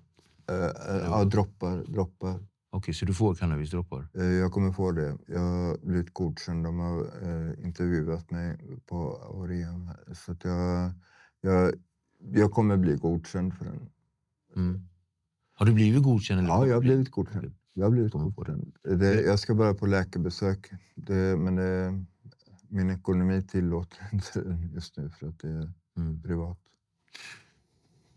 [0.50, 1.84] Eh, ja, droppar.
[1.84, 2.46] droppar.
[2.74, 4.08] Okej, så du får cannabisdroppar?
[4.14, 5.18] Eh, jag kommer få det.
[5.26, 6.64] Jag har blivit godkänd.
[6.64, 9.90] De har eh, intervjuat mig på Orion.
[10.14, 10.92] Så att jag,
[11.40, 11.74] jag,
[12.18, 13.88] jag kommer bli godkänd för den.
[14.56, 14.88] Mm.
[15.54, 16.40] Har du blivit godkänd?
[16.40, 17.52] Eller Ja, jag har blivit godkänd.
[17.74, 18.72] Jag har blivit godkänd.
[18.82, 20.70] Det, jag ska bara på läkarbesök.
[20.94, 22.04] Det, men det,
[22.68, 26.22] min ekonomi tillåter inte just nu för att det är Mm.
[26.22, 26.58] privat.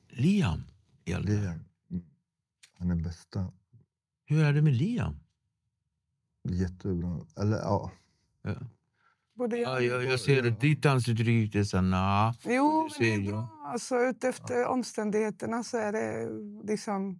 [0.09, 0.63] Liam?
[1.05, 1.59] Liam,
[1.91, 2.03] mm,
[2.73, 3.51] han är bästa.
[4.25, 5.15] Hur är det med Liam?
[6.49, 7.25] Jättebra.
[7.37, 7.91] Eller ja,
[8.41, 8.53] Ja.
[9.33, 10.49] Både Ja, jag, jag ser det.
[10.49, 12.33] Ditt ansiktsuttryck är så nah.
[12.43, 13.31] Jo, Du men det är ja.
[13.31, 13.49] bra.
[13.71, 16.29] Alltså, utefter omständigheterna så är det
[16.67, 17.19] liksom...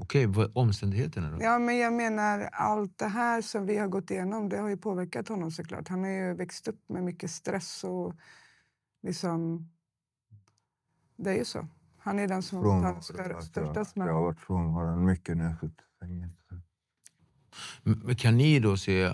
[0.00, 1.42] Okej, vad är omständigheterna då?
[1.44, 4.76] Ja, men jag menar allt det här som vi har gått igenom, det har ju
[4.76, 5.88] påverkat honom såklart.
[5.88, 8.14] Han har ju växt upp med mycket stress och
[9.02, 9.68] liksom...
[11.16, 11.66] Det är ju så.
[11.98, 14.14] Han är den som den större, Att jag, största jag har smällen.
[14.14, 15.70] varit frånvarande mycket när jag
[16.00, 16.60] fängelse.
[17.82, 19.12] Men kan ni då se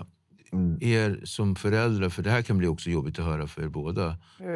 [0.53, 0.77] Mm.
[0.81, 4.07] er som föräldrar, för det här kan bli också jobbigt att höra för er båda,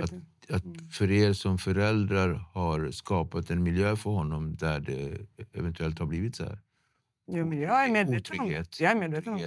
[0.03, 0.13] att,
[0.49, 0.89] att Mm.
[0.89, 5.17] för er som föräldrar har skapat en miljö för honom där det
[5.53, 6.59] eventuellt har blivit så här?
[7.31, 8.79] Jo, men jag är medveten om det.
[8.79, 9.39] Jag är medveten om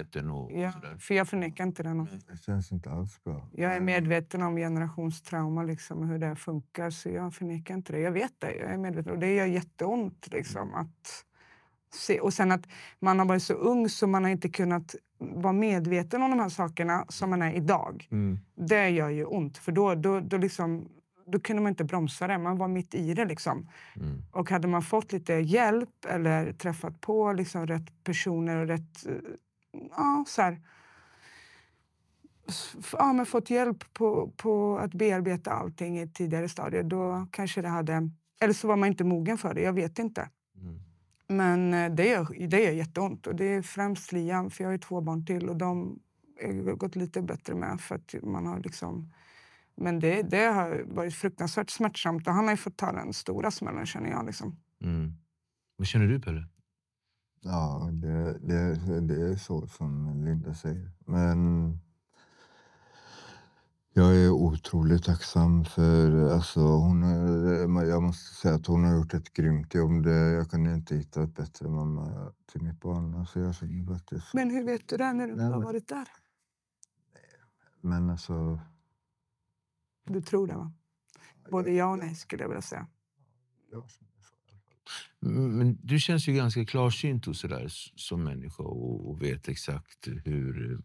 [0.53, 0.59] det.
[0.59, 2.07] Ja, för jag förnekar inte det.
[2.31, 3.49] Det känns inte alls bra.
[3.53, 7.99] Jag är medveten om generationstrauma, liksom, hur det funkar, så jag förnekar inte det.
[7.99, 8.55] Jag vet det.
[8.55, 9.11] Jag är medveten.
[9.13, 10.27] Och det gör jätteont.
[10.31, 11.25] Liksom, att
[11.93, 12.19] se.
[12.19, 12.67] Och sen att
[12.99, 16.49] man har varit så ung så man har inte kunnat vara medveten om de här
[16.49, 18.07] sakerna som man är idag.
[18.11, 18.39] Mm.
[18.55, 20.89] Det gör ju ont, för då, då, då, liksom,
[21.27, 22.37] då kunde man inte bromsa det.
[22.37, 23.25] Man var mitt i det.
[23.25, 23.69] Liksom.
[23.95, 24.21] Mm.
[24.31, 29.05] Och hade man fått lite hjälp eller träffat på liksom rätt personer och rätt...
[29.05, 29.13] eh,
[29.97, 30.61] Ja, så här,
[32.93, 37.61] ja, men fått hjälp på, på att bearbeta allting i ett tidigare stadie, då kanske
[37.61, 38.09] det hade...
[38.41, 40.29] Eller så var man inte mogen för det, jag vet inte.
[40.55, 40.79] Mm.
[41.31, 43.27] Men eh, det gör, det gör jätteont.
[43.27, 45.99] Och det är främst Liam, för jag har ju två barn till och de
[46.41, 47.81] har gått lite bättre med.
[47.81, 49.13] För att man har liksom...
[49.75, 53.51] Men det, det har varit fruktansvärt smärtsamt och han har ju fått ta den stora
[53.51, 54.25] smällen känner jag.
[54.25, 54.59] Liksom.
[54.81, 55.13] Mm.
[55.77, 56.47] Vad känner du Pelle?
[57.41, 60.91] Ja, det, det, det är så som Linda säger.
[61.05, 61.79] Men
[63.93, 66.29] jag är otroligt tacksam för...
[66.33, 70.03] Alltså, hon, är- jag måste säga att hon har gjort ett grymt jobb.
[70.03, 73.15] Det, jag kunde inte hitta ett bättre mamma till mitt barn.
[73.15, 73.55] Alltså, jag
[73.87, 74.33] faktiskt.
[74.33, 76.07] Men hur vet du det när du inte Nej, har varit där?
[77.81, 78.59] Men alltså...
[80.05, 80.73] Du tror det va?
[81.51, 82.87] Både ja och nej skulle jag vilja säga.
[83.71, 84.05] så.
[85.27, 90.07] Mm, Men du känns ju ganska klarsynt och sådär, s- som människa och, vet exakt
[90.25, 90.81] hur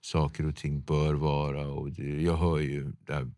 [0.00, 1.66] saker och ting bör vara.
[1.66, 3.30] Och det, jag hör ju det här,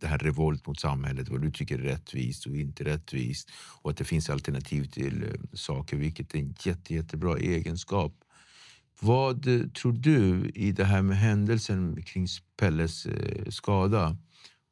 [0.00, 3.50] det här revolt mot samhället, vad du tycker är rättvist och inte rättvist
[3.82, 8.12] och att det finns alternativ till eh, saker, vilket är en jätte, jättebra egenskap.
[9.00, 9.42] Vad
[9.74, 12.26] tror du i det här med händelsen kring
[12.56, 14.16] Pelles eh, skada?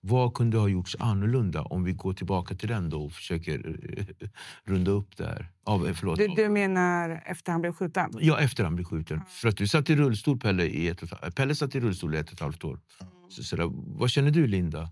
[0.07, 4.29] Vad kunde ha gjorts annorlunda om vi går tillbaka till den då och försöker eh,
[4.65, 5.51] runda upp det här?
[5.65, 6.19] Av, eh, förlåt.
[6.19, 8.11] Du, du menar efter han blev skjuten?
[8.21, 9.21] Ja, efter han blev skjuten.
[9.29, 12.19] För att du satt i rullstol, Pelle, i ett och, Pelle satt i rullstol i
[12.19, 12.81] ett och ett halvt år.
[13.29, 14.89] Så, så där, vad känner du, Linda?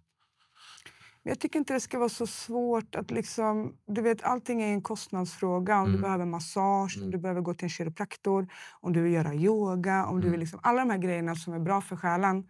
[1.23, 3.75] Jag tycker inte det ska vara så svårt att liksom...
[3.87, 5.79] Du vet, allting är en kostnadsfråga.
[5.79, 6.01] Om du Mm.
[6.03, 7.11] behöver massage, om Mm.
[7.11, 8.49] du behöver gå till en kiropraktor,
[8.81, 10.31] om du vill göra yoga, om du Mm.
[10.31, 12.45] vill liksom, alla de här grejerna som är bra för själen.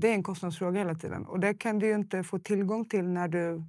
[0.00, 1.26] Det är en kostnadsfråga hela tiden.
[1.26, 3.64] Och det kan du ju inte få tillgång till när du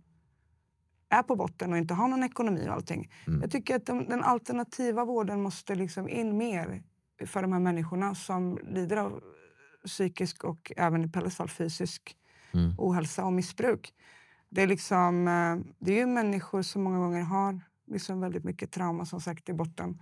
[1.10, 3.12] är på botten och inte har någon ekonomi och allting.
[3.28, 3.42] Mm.
[3.42, 6.84] Jag tycker att de, den alternativa vården måste liksom in mer
[7.26, 9.22] för de här människorna som lider av
[9.86, 12.18] psykisk och även i Pelles fall fysisk
[12.54, 12.76] Mm.
[12.78, 13.94] ohälsa och missbruk.
[14.50, 18.72] Det är, liksom, eh, det är ju människor som många gånger har liksom väldigt mycket
[18.72, 20.02] trauma som sagt i botten.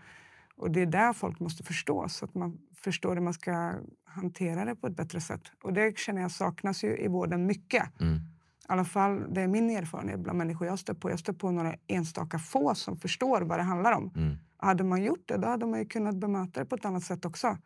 [0.56, 3.74] Och det är där folk måste förstå, så att man förstår hur man ska
[4.04, 5.42] hantera det på ett bättre sätt.
[5.64, 8.02] Och det känner jag saknas ju i vården mycket.
[8.02, 8.16] Mm.
[8.16, 8.20] I
[8.68, 11.10] alla fall, det är min erfarenhet bland människor jag stött på.
[11.10, 14.12] Jag stött på några enstaka få som förstår vad det handlar om.
[14.16, 14.38] Mm.
[14.58, 17.26] Hade man gjort det, då hade man ju kunnat bemöta det på ett annat sätt
[17.26, 17.58] också.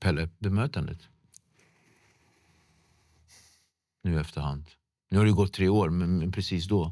[0.00, 0.98] Pelle, bemötandet?
[4.02, 4.66] Nu i efterhand.
[5.10, 6.84] Nu har det gått tre år, men men precis då?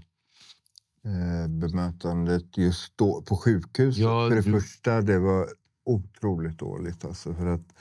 [1.05, 4.03] Eh, bemötandet just då på sjukhuset.
[4.03, 5.49] Ja, för det du- första, det var
[5.85, 7.05] otroligt dåligt.
[7.05, 7.75] Alltså, för att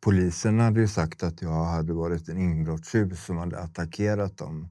[0.00, 4.68] polisen hade ju sagt att jag hade varit en inbrottstjuv som hade attackerat dem.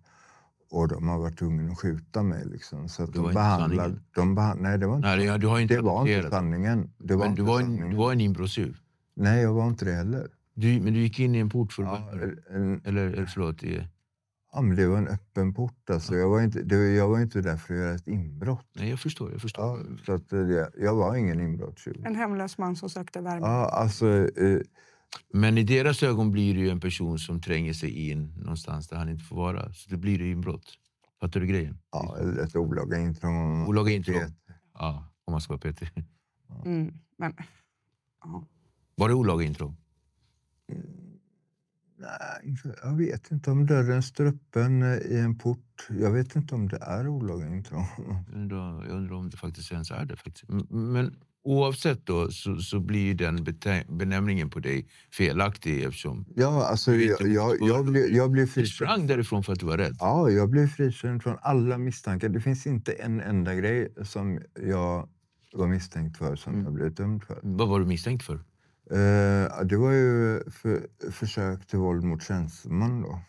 [0.72, 2.46] Och de har varit tvungna att skjuta mig.
[2.46, 2.90] Liksom.
[2.90, 3.82] Så att Det var de inte behandlade...
[3.90, 4.04] sanningen.
[4.16, 6.92] De behand, nej, det var inte, Nej, det- du har inte det var inte sanningen.
[6.98, 7.90] Det var Men inte du var, en, sanningen.
[7.90, 8.78] du var en inbrottstjuv?
[9.16, 10.28] Nej, jag var inte det heller.
[10.54, 12.10] Du, men du gick in i en port för Ja,
[12.50, 13.88] en, Eller, eller förlåt, i,
[14.52, 15.90] ja, men det var en öppen port.
[15.90, 16.16] Alltså.
[16.16, 18.68] Jag, var inte, det, jag var inte där för att göra ett inbrott.
[18.74, 19.32] nej, jag förstår.
[19.32, 19.64] Jag förstår.
[19.66, 22.06] Ja, så att det, jag var ingen inbrottstjuv.
[22.06, 23.46] En hemlös man som sökte värme.
[23.46, 24.08] Ja, alltså,
[24.40, 24.60] eh,
[25.34, 28.98] Men i deras ögon blir det ju en person som tränger sig in någonstans där
[28.98, 29.74] han inte får vara.
[29.74, 30.78] Så det blir det inbrott.
[31.22, 31.78] Fattar du grejen?
[31.92, 33.68] ja, eller ett olaga intrång.
[33.68, 34.22] Olaga intrång.
[34.74, 35.90] Ja, om man ska vara petig.
[36.66, 37.34] Mm, men,
[38.24, 38.48] ja.
[38.96, 39.78] Var det olaga intrång?
[42.02, 45.88] Nej, jag vet inte om dörren står öppen eh, i en port.
[46.00, 47.86] Jag vet inte om det är olaga intrång.
[47.98, 50.16] Jag undrar, jag undrar om det faktiskt ens är det.
[50.16, 50.50] Faktiskt.
[50.70, 53.46] Men oavsett då så, så blir den
[53.90, 59.08] benämningen på dig felaktig eftersom Ja, alltså, jag, jag, jag, blev, jag blev du sprang
[59.08, 59.96] därifrån för att du var rädd.
[60.00, 62.30] Ja, jag blev frikänd från alla misstankar.
[62.30, 65.10] Det finns inte en enda grej som jag
[65.54, 66.66] var misstänkt för som Mm.
[66.66, 67.40] jag blev dömd för.
[67.44, 68.40] Vad var du misstänkt för?
[68.92, 73.22] Eh, det var ju för, försök till våld mot tjänsteman då.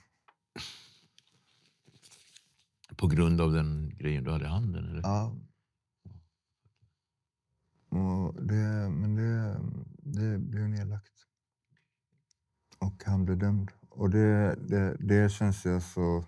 [2.97, 4.89] På grund av den grejen du hade i handen?
[4.91, 5.03] Eller?
[5.03, 5.37] Ja.
[7.89, 9.61] Och det, men det,
[9.97, 11.13] det blev nedlagt.
[12.79, 13.71] Och han blev dömd.
[13.89, 16.25] Och det, det, det känns ju så...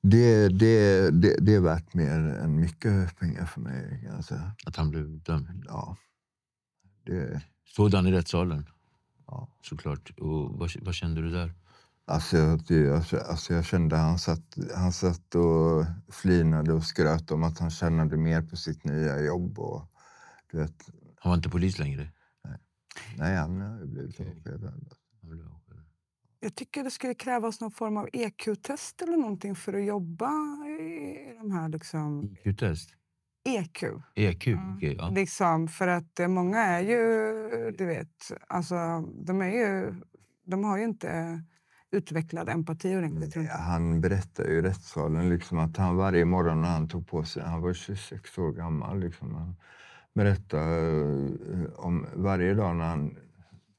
[0.00, 4.00] Det, det, det, det är värt mer än mycket pengar för mig.
[4.02, 4.52] Kan jag säga.
[4.66, 5.64] Att han blev dömd?
[5.66, 5.96] Ja.
[7.04, 8.66] Det, Stod han i rättssalen?
[9.26, 9.48] ja.
[9.62, 10.10] Såklart.
[10.20, 11.52] Och vad, vad kände du där?
[12.06, 15.84] Alltså, jag- det, alltså, alltså jag kände han satt, han satt och
[16.14, 19.58] flinade och skröt om att han tjänade mer på sitt nya jobb.
[19.58, 19.82] Och,
[20.50, 20.88] du vet,
[21.18, 22.08] Han var inte polis längre?
[23.16, 24.62] nej, han har ju blivit avskedad.
[25.20, 25.84] Han blev avskedad.
[26.40, 30.30] Jag tycker det skulle krävas någon form av EQ-test eller någonting för att jobba
[30.66, 32.36] i de här liksom...
[32.44, 32.90] IQ-test?
[33.44, 33.82] EQ.
[34.14, 34.46] EQ?
[34.46, 34.74] Ja.
[34.76, 35.08] Okej, ja.
[35.08, 37.00] Liksom, för att eh, många är ju,
[37.78, 39.94] du vet, alltså de är ju...
[40.46, 41.42] De har ju inte
[41.90, 43.36] utvecklad empati ordentligt.
[43.36, 43.52] inte.
[43.52, 47.42] Han berättade ju i rättssalen liksom att han varje morgon när han tog på sig,
[47.42, 49.56] han var 26 år gammal, liksom, han
[50.14, 50.80] berättade
[51.52, 53.16] eh, om varje dag när han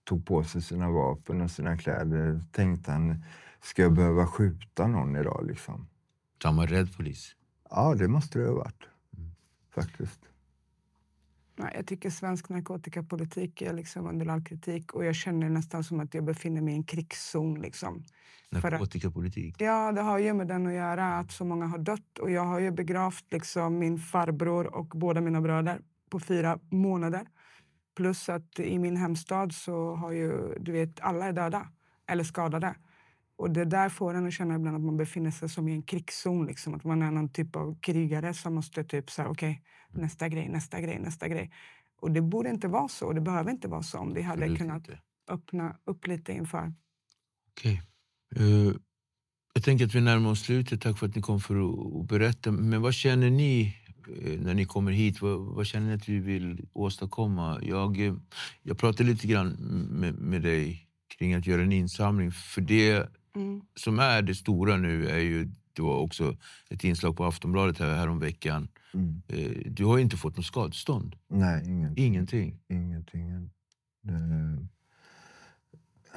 [0.03, 3.23] tog på sig sina vapen och sina kläder tänkte han,
[3.61, 5.45] ska jag behöva skjuta någon idag?
[5.47, 5.87] Liksom.
[6.41, 7.35] Så han var rädd polis?
[7.69, 8.83] Ja, det måste det ha varit.
[9.75, 10.19] Faktiskt.
[11.57, 15.99] Nej, jag tycker svensk narkotikapolitik är liksom under all kritik och jag känner nästan som
[15.99, 17.61] att jag befinner mig i en krigszon.
[17.61, 18.03] Liksom.
[18.51, 19.55] För att- Narkotikapolitik?
[19.61, 22.19] Ja, det har ju med den att göra att så många har dött.
[22.19, 27.27] Och jag har ju begravt liksom min farbror och båda mina bröder på fyra månader.
[27.95, 31.67] Plus att i min hemstad så har ju, du vet, alla är döda
[32.07, 32.75] eller skadade.
[33.37, 35.83] Och det där får en att känna ibland att man befinner sig som i en
[35.83, 36.45] krigszon.
[36.45, 36.73] Liksom.
[36.73, 39.61] Att man är någon typ av krigare som måste typ säga okej,
[39.93, 41.51] nästa grej, nästa grej, nästa grej.
[42.01, 43.13] Och det borde inte vara så.
[43.13, 44.99] Det behöver inte vara så om vi hade Absolut kunnat inte.
[45.29, 46.73] öppna upp lite inför.
[47.51, 47.81] Okej.
[48.35, 48.73] Eh,
[49.53, 50.81] jag tänker att vi närmar oss slutet.
[50.81, 52.51] Tack för att ni kom för att, att berätta.
[52.51, 53.75] Men vad känner ni
[54.21, 55.21] eh, när ni kommer hit?
[55.21, 57.59] Vad, vad känner ni att vi vill åstadkomma?
[57.63, 58.15] Jag, eh,
[58.63, 59.49] jag pratade lite grann
[59.91, 62.31] med, med dig kring att göra en insamling.
[62.31, 63.61] För det Mm.
[63.75, 66.35] som är det stora nu är ju då också
[66.69, 68.67] ett inslag på Aftonbladet här, här om veckan.
[68.93, 69.21] Mm.
[69.27, 71.15] Eh, Du har ju inte fått något skadestånd.
[71.27, 71.95] Nej, ingenting.
[72.05, 72.59] Ingenting.
[72.69, 73.49] ingenting.
[74.01, 74.67] Det,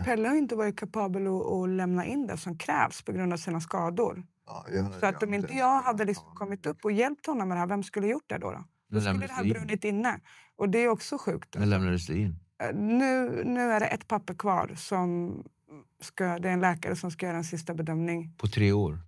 [0.05, 3.37] Pelle har inte varit kapabel att, att lämna in det som krävs på grund av
[3.37, 4.23] sina skador.
[4.47, 7.57] ja, jag, Så att om inte jag hade liksom kommit upp och hjälpt honom med
[7.57, 8.51] det här, vem skulle gjort det då?
[8.53, 9.53] Då, då skulle det det in?
[9.53, 10.21] brunnit inne.
[10.57, 11.55] Och det är också sjukt.
[11.59, 12.37] När lämnades det in?
[12.63, 14.73] Eh, Nu, nu är det ett papper kvar.
[14.77, 15.43] Som
[16.01, 18.35] ska, det är en läkare som ska göra en sista bedömning.
[18.39, 18.99] På tre år?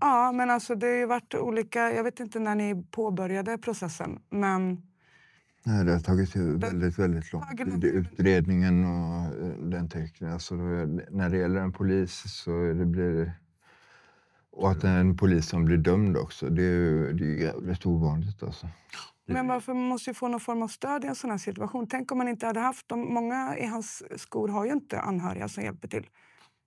[0.00, 1.92] Ja, men alltså det har ju varit olika...
[1.92, 4.82] Jag vet inte när ni påbörjade processen, men
[5.64, 7.84] Nej, det har tagit väldigt, väldigt lång tid.
[7.84, 10.32] Utredningen och eh, den tekniken.
[10.32, 13.32] Alltså, när det gäller en polis så är det blir
[14.52, 17.28] och att det är en polis som blir dömd också, det är ju det är
[17.28, 18.42] ju jävligt ovanligt.
[18.42, 18.68] Alltså.
[19.26, 21.86] Men varför måste ju få någon form av stöd i en sån här situation.
[21.86, 23.14] Tänk om man inte hade haft dem.
[23.14, 26.06] Många i hans skor har ju inte anhöriga som hjälper till.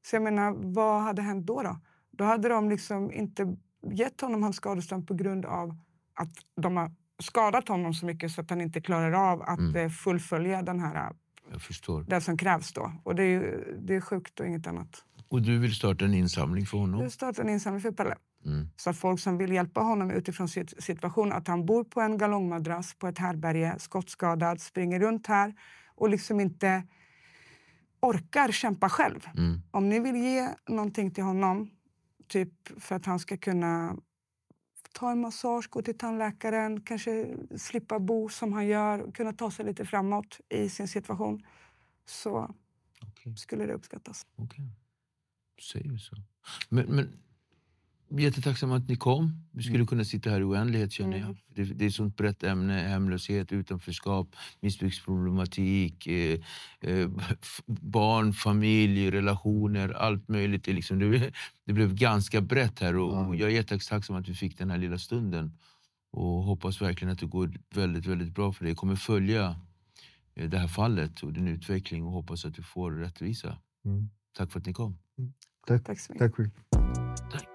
[0.06, 1.62] Så jag menar, vad hade hänt då?
[1.64, 1.78] Då,
[2.12, 3.58] då hade de liksom inte
[3.91, 5.70] gett honom hans skadestånd på grund av
[6.14, 6.32] att
[6.62, 6.91] de har
[7.24, 9.76] skadat honom så mycket så att han inte klarar av att Mm.
[9.76, 11.12] eh, fullfölja den här,
[11.51, 12.03] Jag förstår.
[12.08, 12.74] det som krävs.
[12.74, 12.91] Då.
[13.03, 15.03] Och det är, ju- det är sjukt och inget annat.
[15.28, 17.03] Och du vill starta en insamling för honom?
[17.03, 18.16] Du startar en insamling för Pelle.
[18.46, 18.70] Mm.
[18.76, 22.18] Så att folk som vill hjälpa honom utifrån sin situation, att han bor på en
[22.18, 25.54] galongmadrass på ett härberge, skottskadad, springer runt här
[25.96, 26.84] och liksom inte
[28.00, 29.28] orkar kämpa själv.
[29.38, 29.62] Mm.
[29.72, 31.72] Om ni vill ge någonting till honom,
[32.28, 33.98] typ för att han ska kunna
[34.93, 39.66] ta en massage, gå till tandläkaren, kanske slippa bo som han gör, kunna ta sig
[39.66, 41.46] lite framåt i sin situation,
[42.06, 42.56] så
[43.02, 43.38] Okej.
[43.38, 44.26] skulle det uppskattas.
[44.36, 44.70] Okej.
[45.72, 46.16] Säger vi så.
[46.70, 47.24] Men, men
[48.10, 49.43] jättetacksam att ni kom.
[49.51, 51.26] Vi skulle kunna sitta här i oändlighet känner jag.
[51.26, 51.38] Mm.
[51.47, 52.74] Det, det är ett sånt brett ämne.
[52.74, 56.39] Hemlöshet, utanförskap, missbruksproblematik, eh,
[56.82, 57.10] eh,
[57.68, 60.64] barn, familj, relationer, allt möjligt.
[60.64, 61.32] Det, liksom, det,
[61.66, 63.39] det blev ganska brett här och, och Ja.
[63.39, 65.58] jag är jättetacksam att vi fick den här lilla stunden.
[66.12, 68.72] Och hoppas verkligen att det går väldigt, väldigt bra för dig.
[68.72, 69.56] Jag kommer följa
[70.36, 73.58] eh, det här fallet och din utveckling och hoppas att du får rättvisa.
[73.86, 74.10] Mm.
[74.38, 74.97] Tack för att ni kom.
[75.68, 75.84] Tack.
[75.84, 76.36] Tack så mycket.
[77.32, 77.55] Tack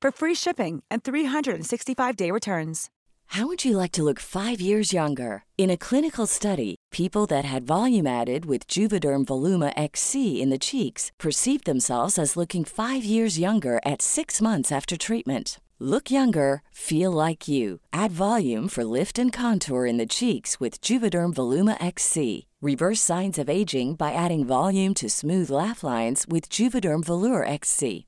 [0.00, 2.90] for free shipping and 365-day returns.
[3.32, 5.44] How would you like to look five years younger?
[5.58, 10.58] In a clinical study, people that had volume added with Juvederm Voluma XC in the
[10.58, 15.60] cheeks perceived themselves as looking five years younger at six months after treatment.
[15.78, 17.80] Look younger, feel like you.
[17.92, 22.46] Add volume for lift and contour in the cheeks with Juvederm Voluma XC.
[22.62, 28.07] Reverse signs of aging by adding volume to smooth laugh lines with Juvederm Volure XC.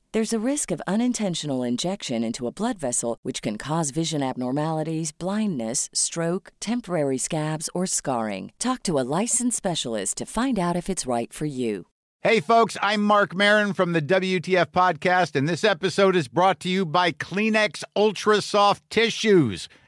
[0.13, 5.13] There's a risk of unintentional injection into a blood vessel, which can cause vision abnormalities,
[5.13, 8.51] blindness, stroke, temporary scabs, or scarring.
[8.59, 11.85] Talk to a licensed specialist to find out if it's right for you.
[12.23, 16.69] Hey, folks, I'm Mark Marin from the WTF Podcast, and this episode is brought to
[16.69, 19.69] you by Kleenex Ultra Soft Tissues,